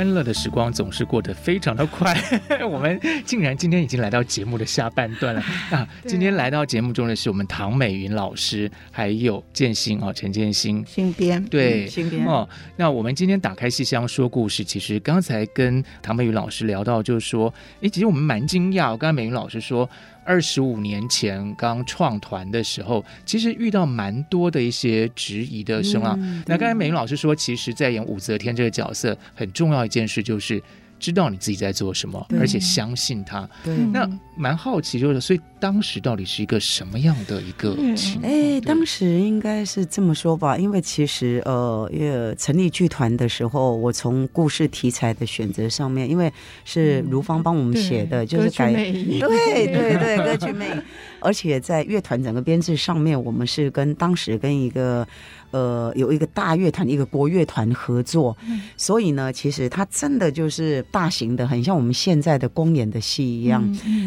[0.00, 2.16] 欢乐的时光总是过得非常的快，
[2.66, 5.86] 我们竟然今天已经来到节目的下半段了 啊！
[6.06, 12.48] 今天来到节目中的是我们唐美云老师，还有建新哦，陈建新新编对、嗯、新编哦。
[12.76, 18.90] 那我们今天打开戏箱说故事，其实刚才跟唐美云老师聊到，就是说，哎，其实我们蛮惊讶。
[18.92, 19.86] 我刚才美云老师说。
[20.30, 26.16] 二十五年前刚创团的时候，其实遇到蛮多的一些质疑的声浪。
[26.22, 30.62] 嗯、那刚才美云老师说，其实，在演武则天这个角色，很重要一件事就是
[31.00, 33.48] 知道你自己在做什么，而且相信他。
[33.64, 38.30] 对，那蛮好奇，就是所以当时到底是一个什么样的一个情况？
[38.30, 46.32] 哎，当时应该是这么说吧，因为其实呃，因为成立剧团的时候，我从故事题材的选择上面，因为
[46.64, 50.82] 是如芳帮我们写的，就是改 对对对歌剧魅影，
[51.20, 55.06] 而且在乐团整个编制上面，我们是跟当时跟一个。
[55.50, 63.62] 呃，有一个大乐团，一个国乐团合作，嗯、所以呢，其实它真的就是大型的，很像我们现在的公演的戏一样。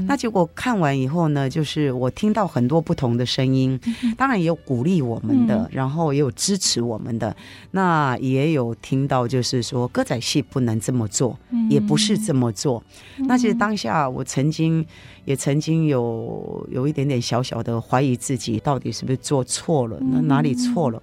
[0.07, 7.35] 那结果看完以后呢，就是我听到很多不同的声音，嗯、当然也有鼓励我们的，嗯、然后也有支持我们的，
[7.71, 12.83] 那也有听到就是说歌仔戏不能这么做，嗯、也不是这么做。
[13.17, 14.85] 嗯、那其实当下我曾经。
[15.25, 21.01] 也曾经有有一点点小小的怀疑自己到底是不是做错了，那哪里错了？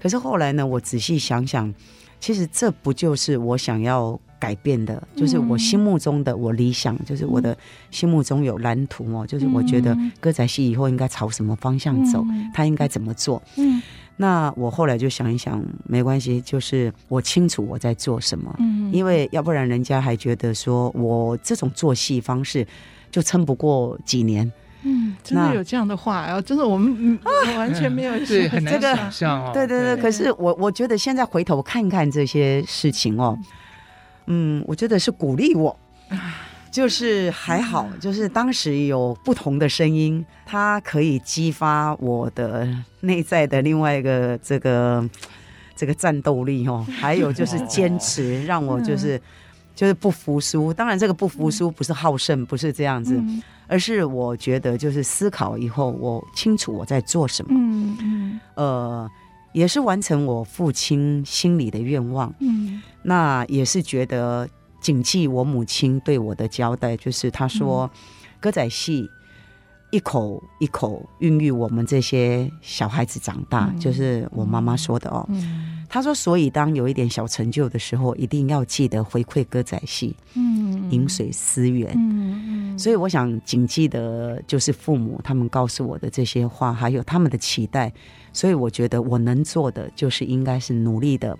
[0.00, 1.72] 可是后来呢，我仔细想想，
[2.18, 7.56] 其实这不就是我想要改变的，就是我心目中的我理想，就是我的
[7.90, 13.40] 心目中有蓝图哦，就是我觉得歌仔戏以后应该朝什么方向走，他应该怎么做？
[13.56, 13.80] 嗯
[14.16, 18.54] 那我后来就想一想，没关系，就是我清楚我在做什么，
[18.92, 22.66] 因为要不然人家还觉得说我这种做戏方式。
[23.12, 24.50] 就撑不过几年，
[24.84, 27.16] 嗯，真的有这样的话，然后真的我们
[27.58, 29.50] 完全没有对很难想象哦。
[29.52, 33.38] 对对对，可是我我觉得现在回头看看这些事情哦，
[34.26, 35.78] 嗯，我觉得是鼓励我，
[36.70, 42.66] 就是还好，就是当时有不同的声音，它可以激发我的
[43.00, 45.06] 内在的另外一个这个
[45.76, 49.20] 这个战斗力哦，还有就是坚持，让我就是。
[49.82, 59.10] 就是不服输，当然这个不服输不是好胜，不是这样子，嗯、而是我觉得就是思考以后，我清楚我在做什么，嗯嗯，呃，
[59.52, 64.48] 也是完成我父亲心里的愿望，嗯，那也是觉得
[64.80, 67.90] 谨记我母亲对我的交代，就是她说，
[68.38, 69.10] 歌仔戏
[69.90, 75.26] 一口一口孕育我们这些小孩子长大，嗯、就是我妈妈说的哦。
[75.30, 87.92] 嗯他说：“所以，当有一点小成就的时候，一定要记得回馈歌仔戏，嗯，饮水思源，嗯，所以，我想谨记的就是父母他们告诉我的这些话，还有他们的期待。
[88.32, 91.38] 所以，我觉得我能做的就是应该是努力的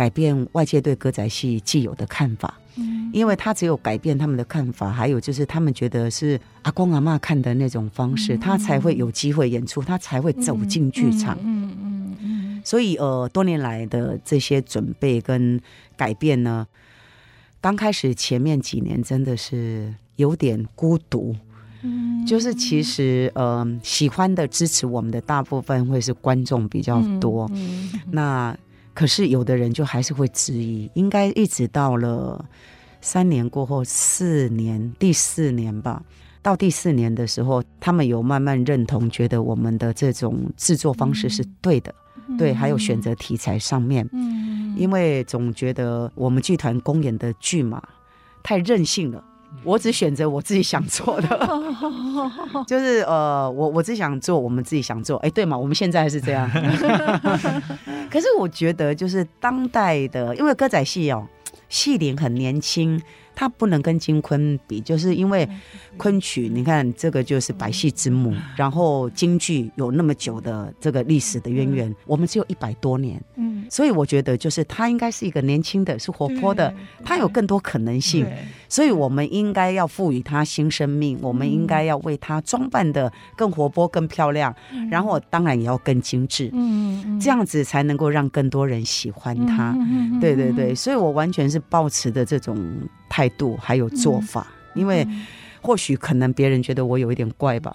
[0.00, 15.60] 改变外界对歌仔戏既有的看法，嗯，因为他只有改变他们的看法，还有就是他们觉得是阿公阿妈看的那种方式，他才会有机会演出，他才会走进剧场，嗯嗯。”所以，呃，多年来的这些准备跟
[15.98, 16.66] 改变呢，
[17.60, 21.36] 刚开始前面几年真的是有点孤独，
[21.82, 28.56] 嗯，就是其实，呃，喜欢的、支持我们的大部分会是观众比较多，嗯，嗯，那
[29.00, 32.44] 可是有的人就还是会质疑，应该一直到了
[33.00, 36.02] 三年过后，四年，第四年吧，
[36.42, 41.94] 到第四年的时候，他们有慢慢认同，觉得我们的这种制作方式是对的。
[42.36, 47.82] 对，还有选择题材上面，嗯，因为总觉得我们剧团公演的剧嘛，
[48.42, 49.24] 太任性了。
[49.64, 51.50] 我只选择我自己想做的，
[52.66, 55.18] 就是呃，我我只想做我们自己想做。
[55.18, 56.48] 哎，对嘛，我们现在是这样。
[58.10, 61.26] 可是我觉得，就是当代的，因为歌仔戏哦，
[61.68, 63.00] 戏龄很年轻。
[63.34, 65.48] 他不能跟金昆比，就是因为
[65.96, 76.72] 昆曲，你看这个就是百戏之母，然后京剧有那么久的这个历史的渊源，我们只有一百多年，嗯，所以我觉得就是他应该是一个年轻的，是活泼的，
[77.04, 78.26] 他有更多可能性，
[78.68, 84.54] 所以我们应该要赋予他新生命，我们应该要为他装扮的更活泼、更漂亮，
[84.90, 89.74] 然后当然也要更精致，嗯，这样子才能够让更多人喜欢他，
[90.20, 92.58] 对对对，所以我完全是抱持的这种。
[93.10, 95.06] 态度还有做法，嗯、因为
[95.60, 97.74] 或许可能别人觉得我有一点怪吧，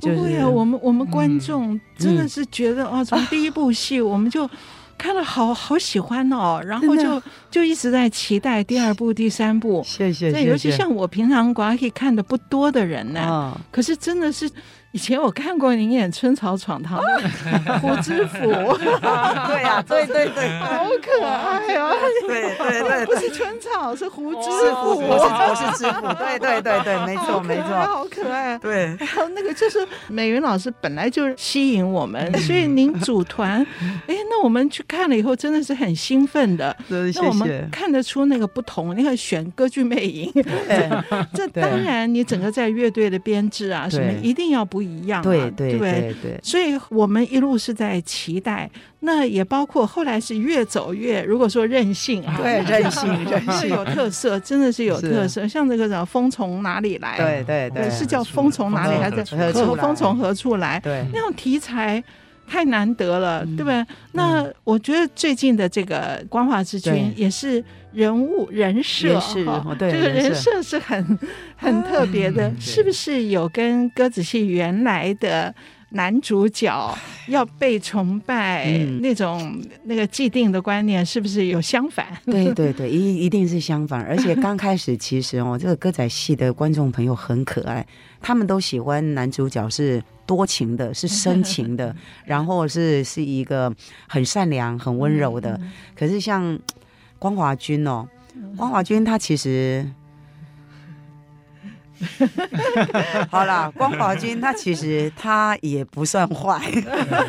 [0.00, 4.48] 就是不会啊，我们我们观众真的是觉得、嗯、哦，从第一部戏 我们就
[4.96, 9.82] 看了好好喜欢哦，然后就就一直在期待第二部、第三部。
[9.84, 10.44] 谢谢，谢谢。
[10.48, 14.48] 尤其像我平常可以看的不多的人呢，哦、可是真的是。
[14.92, 16.98] 以前我看过您演《春草闯堂》
[17.64, 18.38] 的胡知府，
[19.46, 21.92] 对呀，对对对，好可爱啊！
[22.26, 28.56] 对对对，不是春草，是胡知府，我是我是知府， 对对对对，没错没错，好可爱。
[28.58, 33.64] 对，还有那个就是美云老师本来就吸引我们， 所以您组团，
[34.08, 36.76] 哎，那那我们去看了以后，真的是很兴奋的。
[36.88, 38.96] 那我们看得出那个不同。
[38.96, 40.32] 你看选歌剧魅影，
[41.34, 45.24] 这当然你整个在乐队的编制啊什么一定要不一样啊。
[45.24, 45.76] 对对
[46.22, 46.38] 对。
[46.40, 55.46] 所以我们一路是在期待，那也包括后来是越走越，如果说任性啊，对任性任性有特色，真的是有特色。
[55.46, 57.16] 像这个叫风从哪里来？
[57.16, 58.96] 对对对，是叫风从哪里？
[58.98, 60.80] 还是和风从何处来？
[60.80, 62.02] 对，那种题材。
[62.50, 63.86] 太难得了，对吧？
[64.12, 67.62] 那我觉得最近的这个《光华之君》也是
[67.92, 69.20] 人物人设
[69.78, 71.18] 对，这个人设是很
[71.58, 75.54] 很特别的，是不是有跟歌子戏原来的
[75.90, 78.70] 男主角要被崇拜
[79.00, 82.06] 那种那个既定的观念，是不是有相反？
[82.26, 84.02] 对对对，一一定是相反。
[84.02, 87.86] 而且刚开始其实哦，这个歌仔戏的观众朋友很可爱，
[88.20, 90.02] 他们都喜欢男主角是。
[90.28, 93.74] 多情的，是 深情的，然后是是一个
[94.06, 95.58] 很善良、很温柔的。
[95.96, 96.58] 可是像
[97.18, 98.06] 光华君哦，
[98.54, 99.90] 光华君他其实，
[103.30, 106.60] 好啦，光宝君他其实他也不算坏。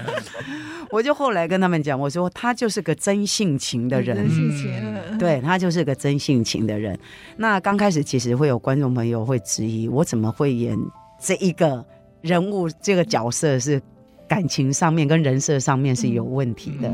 [0.91, 6.97] 我就后来跟他们讲，我说他就是个真性情的人，真性情，对，他就是个真性情的人。
[7.37, 10.77] 那刚开始其实会有观众朋友会质疑，我怎么会演
[11.21, 11.85] 这一个？
[12.21, 13.81] 人物这个角色是
[14.29, 16.89] 感情上面跟人设上面是有问题的，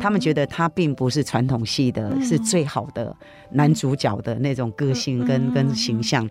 [0.00, 3.14] 他们觉得他并不是传统戏的，是最好的
[3.50, 6.26] 男主角的那种个性跟跟形象。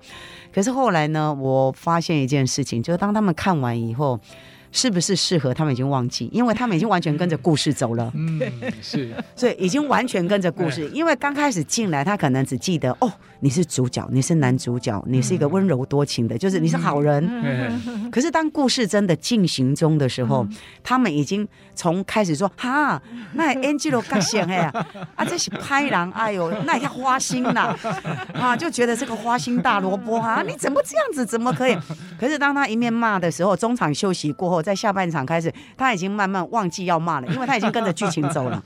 [0.52, 4.20] 可是后来呢，我发现一件事情，就是当他们看完以后。
[4.76, 8.12] 是不是适合他们已经忘记，因为他们已经完全跟着故事走了。
[8.14, 8.42] 嗯，
[8.82, 10.86] 是，所以已经完全跟着故事。
[10.94, 13.10] 因为刚开始进来，他可能只记得哦，
[13.40, 17.26] 你是主角，你是男主角，你是一个温柔多情的，就是你是好人。
[17.26, 18.12] 嗯。
[18.12, 20.46] 可是当故事真的进行中的时候，
[20.84, 23.02] 他们已经从开始说哈，
[23.32, 24.70] 那 Angelo 干啥呀？
[25.16, 27.74] 啊，这是拍狼，哎呦，那也花心呐，
[28.36, 31.26] 啊，就觉得这个花心大萝卜啊，你怎么这样子？
[31.26, 31.78] 怎么可以？
[32.20, 34.65] 可是当他一面骂的时候，中场休息过后。
[34.66, 38.62] 在下半场开始，他已经慢慢忘记要骂了，因为他已经跟着剧情走了。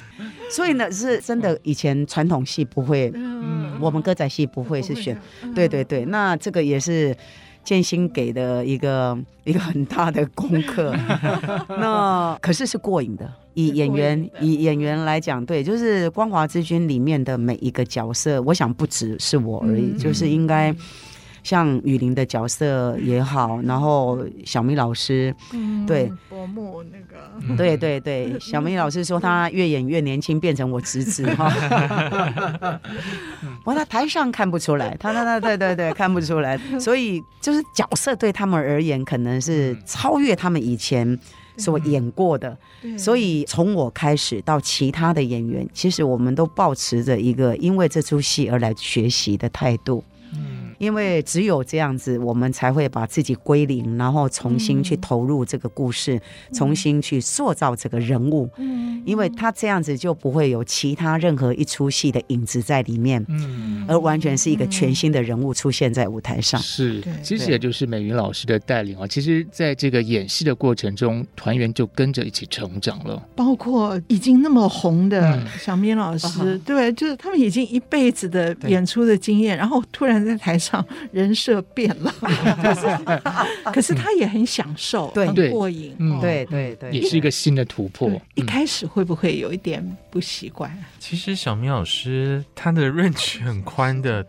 [0.50, 5.16] 所以呢，是真的，以前传统戏不会，嗯，我们歌仔戏不会是选，
[5.54, 6.04] 对对对。
[6.06, 7.16] 那这个也是
[7.64, 10.94] 建新给的一个 一个很大的功课。
[11.80, 20.74] 那可是是过瘾的，以演员以演员来讲，对，就是《光华之君》里面的每一个角色，我想不只是我而已，就是应该。
[21.44, 26.10] 像雨林的角色也好，然后小明老师，嗯、对。
[26.28, 32.80] 伯母那个，对对对， 小明老师说他越演越年轻，变成我侄子 哈。
[33.64, 41.18] 我在台上看不出来，他他他对对对看不出来，所以就是角色对他们而言，可能是超越他们以前
[41.56, 42.56] 所演过的。
[42.98, 50.04] 所以从我开始到其他的演员，其实我们都抱持着一个因为这出戏而来学习的态度。
[50.84, 58.50] 因为只有这样子，我们才会把自己归零，然后重新去投入这个故事，嗯、重新去塑造这个人物。
[58.58, 66.60] 嗯，因为他这样子就不会有其他任何一出戏的影子在里面，嗯，而完全是一个全新的人物出现在舞台上。
[66.60, 69.06] 是，其实也就是美云老师的带领啊。
[69.06, 73.20] 其实，在这个演戏的过程中，团员就跟着一起成长了。
[73.34, 80.73] 包括已经那么红的小明老师，嗯、对，就是他们已经一辈子的演出的经验，然后突然在台上。
[81.12, 82.12] 人设变了，
[82.62, 88.10] 可是可是他也很享受，对很过瘾，嗯，对对对，也是一个新的突破。
[88.34, 90.70] 一开始会不会有一点不习惯？
[90.98, 94.26] 其实小明老师他的 range 很宽的，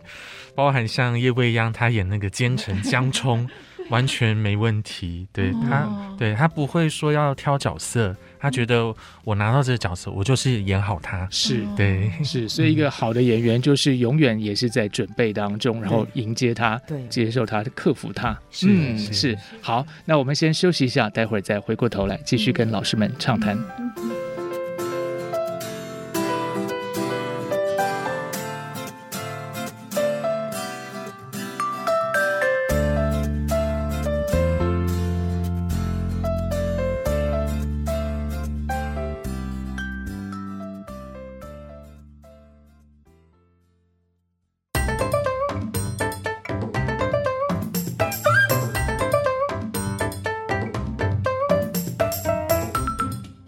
[0.54, 3.48] 包含像叶未央他演那个奸臣江充，
[3.88, 5.26] 完全没问题。
[5.32, 8.14] 对他，对他不会说要挑角色。
[8.38, 19.36] 他觉得我拿到这个角色，我就是演好他，是对，是，所以一个好的演员就是永远也是在准备当中，然后迎接他，对，接受他，克服他，是，是。
[19.60, 23.58] 好，那我们先休息一下，待会儿再回过头来继续跟老师们畅谈。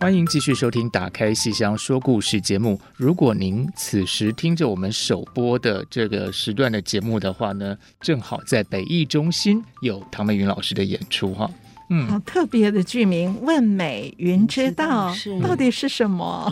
[0.09, 2.81] 欢迎继续收听《打开戏箱说故事》节目。
[2.97, 11.51] 如果您此时听着我们首播的这个时段的节目的话呢，正好在北艺中心有唐美云老师的演出哈。
[11.91, 16.51] 嗯，好特别的剧名《问美云知道》，到底是什么？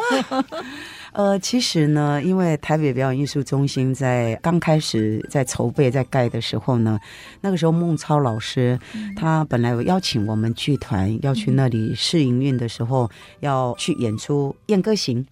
[1.17, 7.01] 呃，其实呢，因为台北表演艺术中心在刚开始在筹备在盖的时候呢，
[7.41, 8.79] 那个时候孟超老师
[9.17, 13.11] 他本来有邀请我们剧团要去那里试营运的时候，
[13.41, 15.25] 要去演出《燕歌行》。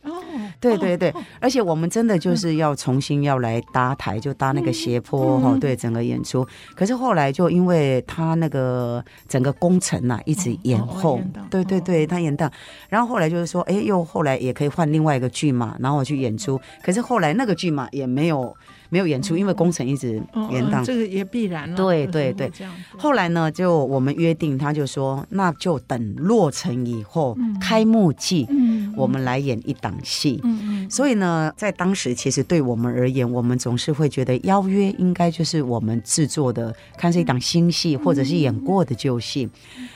[0.65, 6.47] 对对对， 而且我们真的就是要重新要来搭台，就搭那个斜坡哈，对整个演出。
[6.75, 12.51] 可是后来就因为他那个整个工程呐一直延后，对对对，他延宕。
[12.89, 15.77] 然后后来就是说，哎，又后来也可以换另外一个剧嘛。
[15.79, 18.55] 然后我去演出，可是后来那个剧嘛也没有
[18.95, 20.23] 没有演出，因为工程一直
[20.53, 20.85] 延宕。
[20.85, 21.77] 这个也必然了。
[21.77, 22.49] 对对对。
[22.97, 28.47] 后来呢，就我们约定，他就说，那就等落成以后，开幕季，
[28.97, 30.41] 我们来演一档戏。
[30.45, 39.49] 嗯所以呢，在当时其实对我们而言，我们总是会觉得邀约应该就是我们制作的，看是一档新戏，或者是演过的旧戏。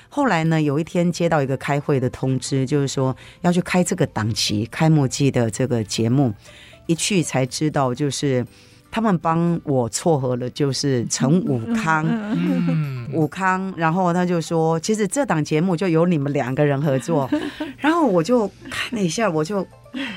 [0.09, 6.33] 后来呢，有一天接到一个开会的通知，就是说要去开这个档期开幕季的这个节目，
[6.87, 8.45] 一去才知道，就是
[8.91, 12.07] 他们帮我撮合了，就是陈武康，
[13.13, 17.29] 武康，然后他就说，其实这档节目就由你们两个人合作，
[17.79, 19.67] 然后我就看了一下，我就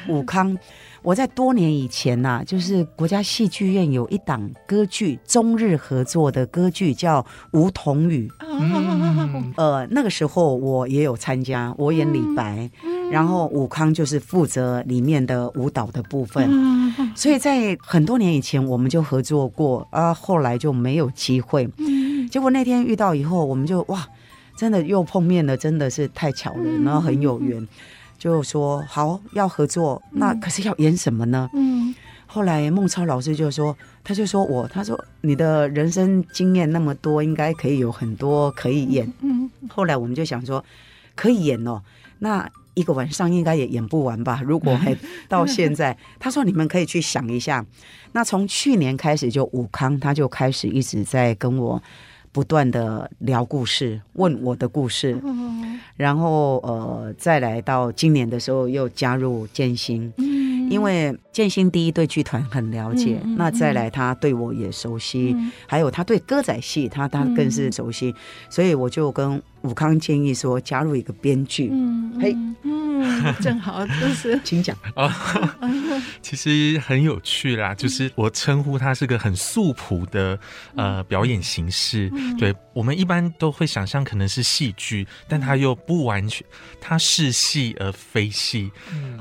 [0.07, 0.57] 武康。
[1.03, 8.31] 我在多年以前呐、啊，就是国家戏剧院有一档歌剧，中日合作的歌剧叫《梧桐雨》。
[8.47, 12.69] 嗯，呃，那个时候我也有参加，我演李白，
[13.11, 16.47] 然后武康就是负责里面的舞蹈的部分。
[17.15, 21.69] 所以在很多年以前我们就合作过，啊，后来就没有机会。
[22.29, 24.07] 结果那天遇到以后，我们就哇，
[24.55, 27.67] 真的又碰面了，真的是太巧了，然后很有缘。
[28.17, 31.49] 就说好要合作，那可是要演什么呢？
[31.53, 31.93] 嗯，
[32.27, 39.11] 后来孟超老师就说，他就说我，他说你的人生经验那么多，应该可以有很多可以演。
[39.21, 40.63] 嗯，后来我们就想说，
[41.15, 41.81] 可以演哦，
[42.19, 44.41] 那一个晚上应该也演不完吧？
[44.45, 44.95] 如果还
[45.27, 47.65] 到现在， 他说你们可以去想一下。
[48.13, 51.81] 那从去年开始，就武康他就开始一直在跟我。
[52.33, 55.21] 不断的聊故事，问我的故事，
[55.97, 60.09] 然后呃，再来到今年的时候又加入建新，
[60.71, 65.35] 因为建新第一对剧团很了解，那再来他对我也熟悉，
[65.67, 68.15] 还有他对歌仔戏他他更是熟悉，
[68.49, 71.71] 所以我就跟武康建议说加入一个编剧，
[72.19, 72.35] 嘿。
[73.01, 75.11] 嗯，正好就是，请讲啊。
[76.21, 80.39] 其实很有趣啦，就是我称呼它是个很素朴的
[80.75, 82.11] 呃表演形式。
[82.37, 86.45] 对，我们一般都会想象可能是戏剧，但它又不完全，
[86.79, 88.71] 它是戏而非戏。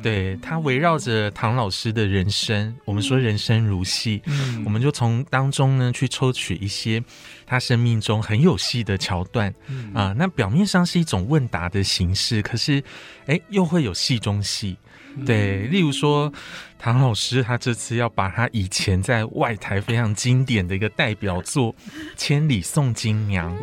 [0.02, 4.22] 对，它围绕着唐老师的人生，我们说人生如戏，
[4.64, 7.02] 我们就从当中呢去抽取一些
[7.50, 9.52] 他生命中很有戏的桥段
[9.94, 10.14] 啊。
[10.18, 12.84] 那表面上是一种问答的形式，可是
[13.26, 13.70] 哎又。
[13.70, 14.76] 会有戏中戏，
[15.24, 16.32] 对，例如说
[16.80, 21.74] 唐老师，他这次要把他以前在外台非常经典的一个代表作
[22.16, 23.54] 《千里送金娘》，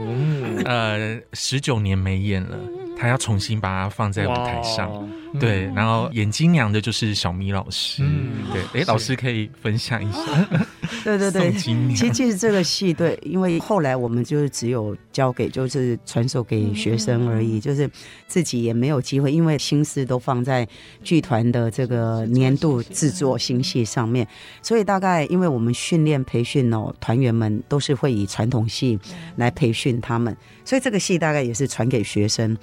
[0.66, 2.58] 呃，十九年没演了。
[3.00, 4.92] 他要重新把它放在舞台上，
[5.32, 10.20] 嗯、对，然后演金娘的就是小米老师，嗯、对，哎，老师可以分享一下，
[11.06, 17.88] 对对对，其实其实这个戏，对，因为后来我们就是只有交给，就是传授给学生而已，就是
[18.26, 20.68] 自己也没有机会，因为心思都放在
[21.04, 24.28] 剧团的这个年度制作新戏上面，
[24.62, 29.00] 所以大概因为我们训练培训哦，团员们都是会以传统戏
[29.36, 32.58] 来培训他们，所以这个戏大概也是传给学生。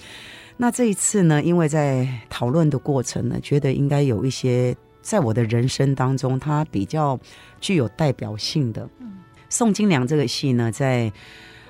[0.57, 7.19] 那这一次呢，因为在讨论的过程呢，觉得应该有一些在我的人生当中，它比较
[7.61, 8.89] 具有代表性的。
[9.49, 11.13] 宋金良这个戏呢，在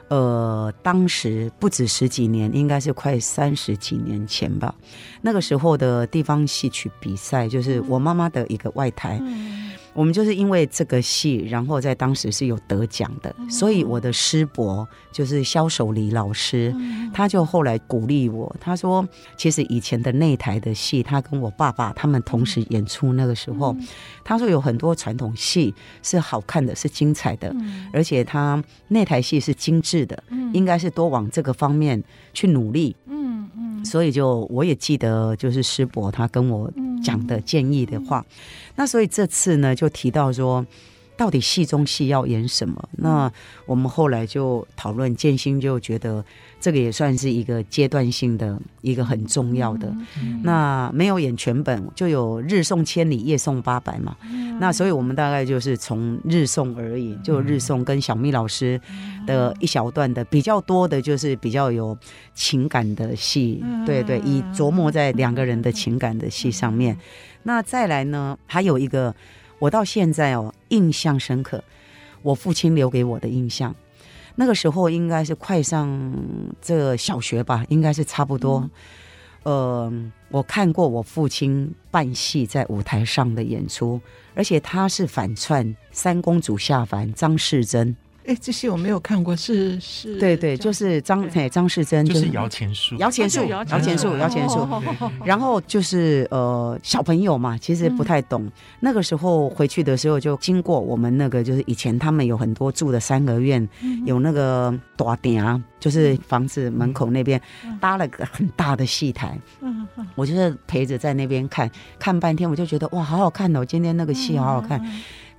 [0.08, 4.74] 呃当时不止十几年，应该是快三十几年前吧。
[5.22, 9.20] 那个时候的地方戏曲比赛，就是我妈妈的一个外台。
[9.94, 16.74] 我们就是因为这个戏，然后在当时是有得奖的，所以我的师伯就是萧守礼老师，
[17.12, 23.76] 他就后来鼓励我，他说，其实以前的内台的戏，他跟我爸爸他们同时演出那个时候，
[24.24, 27.54] 他说有很多传统戏是好看的，是精彩的，
[27.92, 30.22] 而且他内台戏是精致的，
[30.52, 32.96] 应该是多往这个方面去努力。
[33.06, 36.70] 嗯嗯，所以就我也记得，就是师伯他跟我
[37.02, 38.24] 讲的建议的话。
[38.76, 40.64] 那所以这次呢，就提到说，
[41.16, 42.88] 到底戏中戏要演什么？
[42.92, 43.30] 那
[43.66, 46.24] 我们后来就讨论，建新就觉得
[46.64, 49.94] 这个也算是一个阶段性的一个很重要的。
[50.42, 54.16] 那没有演全本，就有日送千里，夜送八百嘛。
[54.58, 58.80] 那所以我们大概就是从日送而已，就日送跟小咪老师
[59.26, 61.94] 的一小段的比较多的，就是比较有
[62.34, 66.96] 情感的戏，对对，以琢磨在两个人的情感的戏上面。
[67.42, 69.14] 那再来呢，还有一个
[69.58, 71.62] 我到现在哦印象深刻，
[72.22, 73.74] 我父亲留给我的印象。
[74.34, 76.12] 那个时候应该是快上
[76.60, 78.68] 这小学吧，应该是差不多。
[79.44, 84.00] 嗯、呃，我看过我父亲扮戏在舞台上的演出，
[84.34, 87.94] 而且他是反串三公主下凡张世珍。
[88.26, 94.66] 哎，这些我没有看过，是是，对对，就是张哎张世珍，就是摇钱树，摇钱树，摇钱树，摇钱树。
[95.24, 98.50] 然后就是呃小朋友嘛，其实不太懂。
[98.80, 103.68] 那个时候回去的时候，就经过我们那个，就是以前他们有很多住的三合院，
[104.06, 107.40] 有那个大顶，就是房子门口那边
[107.78, 109.38] 搭了个很大的戏台。
[110.14, 114.80] 我就是陪着在那边看看半天，我就觉得哇，好好看哦，今天那个戏好好看。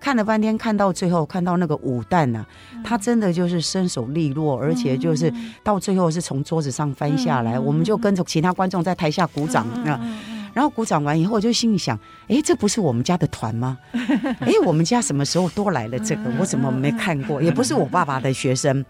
[0.06, 2.46] 看了半天，看到最后，看到那个武旦呐，
[2.84, 5.34] 他真的就是身手利落，而且就是
[5.64, 10.00] 到最后是从桌子上翻下来，我们就跟着其他观众在台下鼓掌啊。
[10.54, 13.80] 然后鼓掌完以后，我就心里想，哎，这不是我们家的团吗？
[14.42, 16.32] 哎，我们家什么时候多来了这个？
[16.40, 17.42] 我怎么没看过？
[17.42, 18.86] 也不是我爸爸的学生，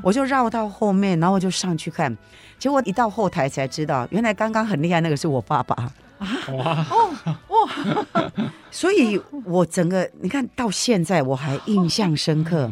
[0.00, 2.16] 我就绕到后面，然后就上去看，
[2.56, 5.90] 结果一到后台才知道，原来刚刚很厉害那个是我爸爸。
[6.56, 7.10] 哇哦
[7.48, 8.52] 哇！
[8.70, 12.70] 所以，我整个你看到现在我还印象深刻。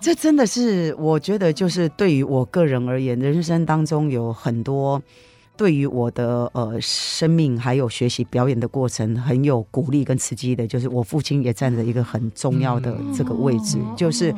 [0.00, 5.02] 这真的是我觉得，就是对于我个人而言，人生当中有很多
[5.56, 14.34] 对于我的呃生命还有学习表演的过程很有鼓励跟刺激的，就是我父亲也站在一个很重要的这个位置，就是。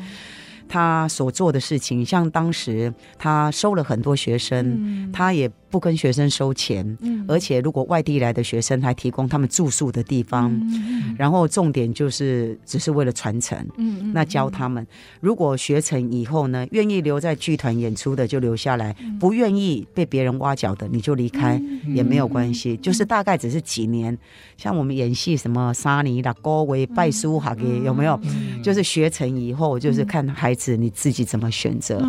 [0.71, 14.87] 他所做的事情，像当时他收了很多学生，嗯、他也不跟学生收钱，嗯、而且如果外地来的学生，还提供他们住宿的地方，嗯、然后重点就是只是为了传承，嗯、那教他们，
[15.21, 24.17] 如果学成以后呢，愿意留在剧团演出的就留下来，嗯、不愿意被别人挖角的你就离开，嗯、也没有关系，嗯、就是大概只是几年，
[24.57, 28.19] 像我们演戏什么沙尼啦、高维拜苏哈给有没有？
[28.23, 30.79] 嗯、就是学成以后就是看孩子。
[30.79, 32.01] 你自己怎么选择？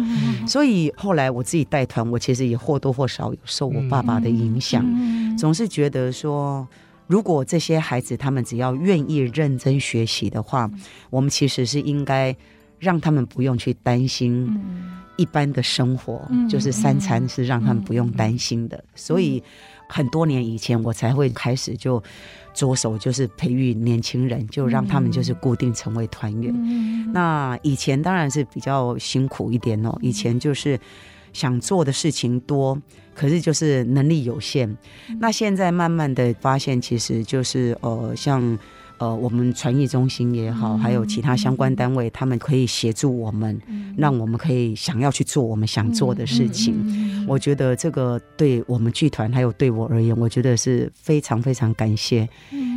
[0.47, 4.85] 所以后来我自己带团，我其实也或多或少有受我爸爸的影响，
[5.37, 6.67] 总是觉得说，
[7.07, 10.69] 如果这些孩子他们只要愿意认真学习的话，
[11.09, 12.35] 我们其实是应该
[12.79, 14.47] 让他们不用去担心
[15.17, 18.83] 一般的生活，就是三餐是让他们不用担心的。
[18.95, 19.43] 所以
[19.87, 22.01] 很多年以前，我才会开始就。
[22.51, 26.51] 着手就是培育年轻人，就让他们就是固定成为团员。
[26.53, 30.77] 嗯、那以前当然是比较辛苦一点哦，以前就是
[31.31, 32.77] 想做的事情多，
[33.19, 34.69] 可是就是能力有限。
[35.09, 38.57] 嗯、那现在慢慢的发现，其实就是呃像。
[39.01, 43.57] 呃，我们传艺中心也好，还有其他相关单位，他们可以协助我们，
[43.95, 46.75] 让我们可以想要去做我们想做的事情。
[47.25, 52.27] 我觉得这个对我们剧团还有对我而言，我觉得是非常非常感谢，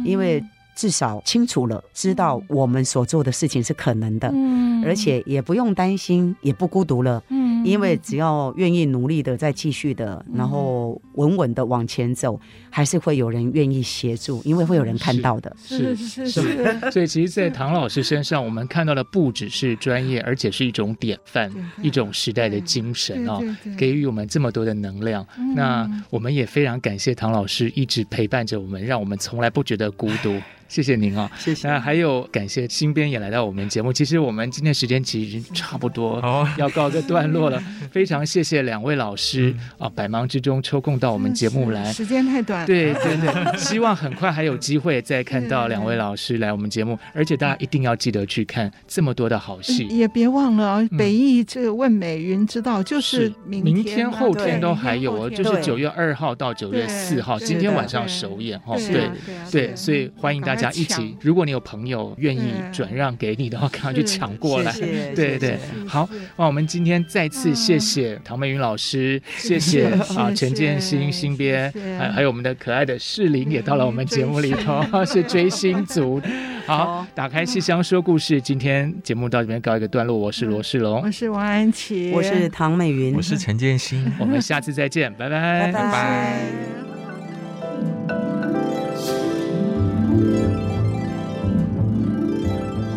[0.04, 0.40] 因为
[0.74, 7.22] 至少清楚了，知道我们所做的事情是可能的，嗯而且也不用担心，也不孤独了。
[7.28, 15.56] 嗯因为只要愿意努力的再继续的，然后稳稳的往前走，还是会有人愿意协助，因为会有人看到的。
[15.62, 16.90] 是是是，是。
[16.90, 21.48] 所以 其实，在唐老师身上，我们看到的不只是专业，而且是一种典范，
[21.80, 23.40] 一种时代的精神哦，
[23.78, 25.24] 给予我们这么多的能量。
[25.54, 30.36] 那我们也非常感谢唐老师一直陪伴着我们，让我们从来不觉得孤独。
[30.72, 31.68] 谢谢您啊，谢谢。
[31.68, 33.92] 那还有感谢新编也来到我们节目。
[33.92, 36.18] 其实我们今天时间其实已经差不多
[36.56, 37.62] 要告个段落了。
[37.92, 42.64] 非常谢谢两位老师啊，百忙之中抽空到我们节目来，时间太短。
[42.64, 49.86] 对对对， 希望很快还有机会再看到两位老师来我们节目，而且大家一定要记得去看这么多的好戏。
[49.88, 58.74] 也别忘了北艺这个问美云知道，就是明天后天都还有哦，就是九月二号到九月四号，今天晚上首演哦。
[58.90, 59.10] 对
[59.50, 60.61] 对，所以欢迎大家。
[60.70, 64.72] 一起，如果你有朋友愿意转让给你的话，赶快去抢过来。
[65.14, 69.86] 对对，好，那我们今天再次谢谢唐美云老师，谢谢
[70.16, 76.20] 啊陈建新新编，还还有我们的可爱的世林也到了我们节目里头， 是追星族。
[76.64, 80.16] 好，打开戏箱说故事，今天节目到这边告一个段落。
[80.16, 86.91] 我是罗世龙，我是王安琪，我是唐美云，我是陈建新， 我们下次再见，拜拜，拜拜。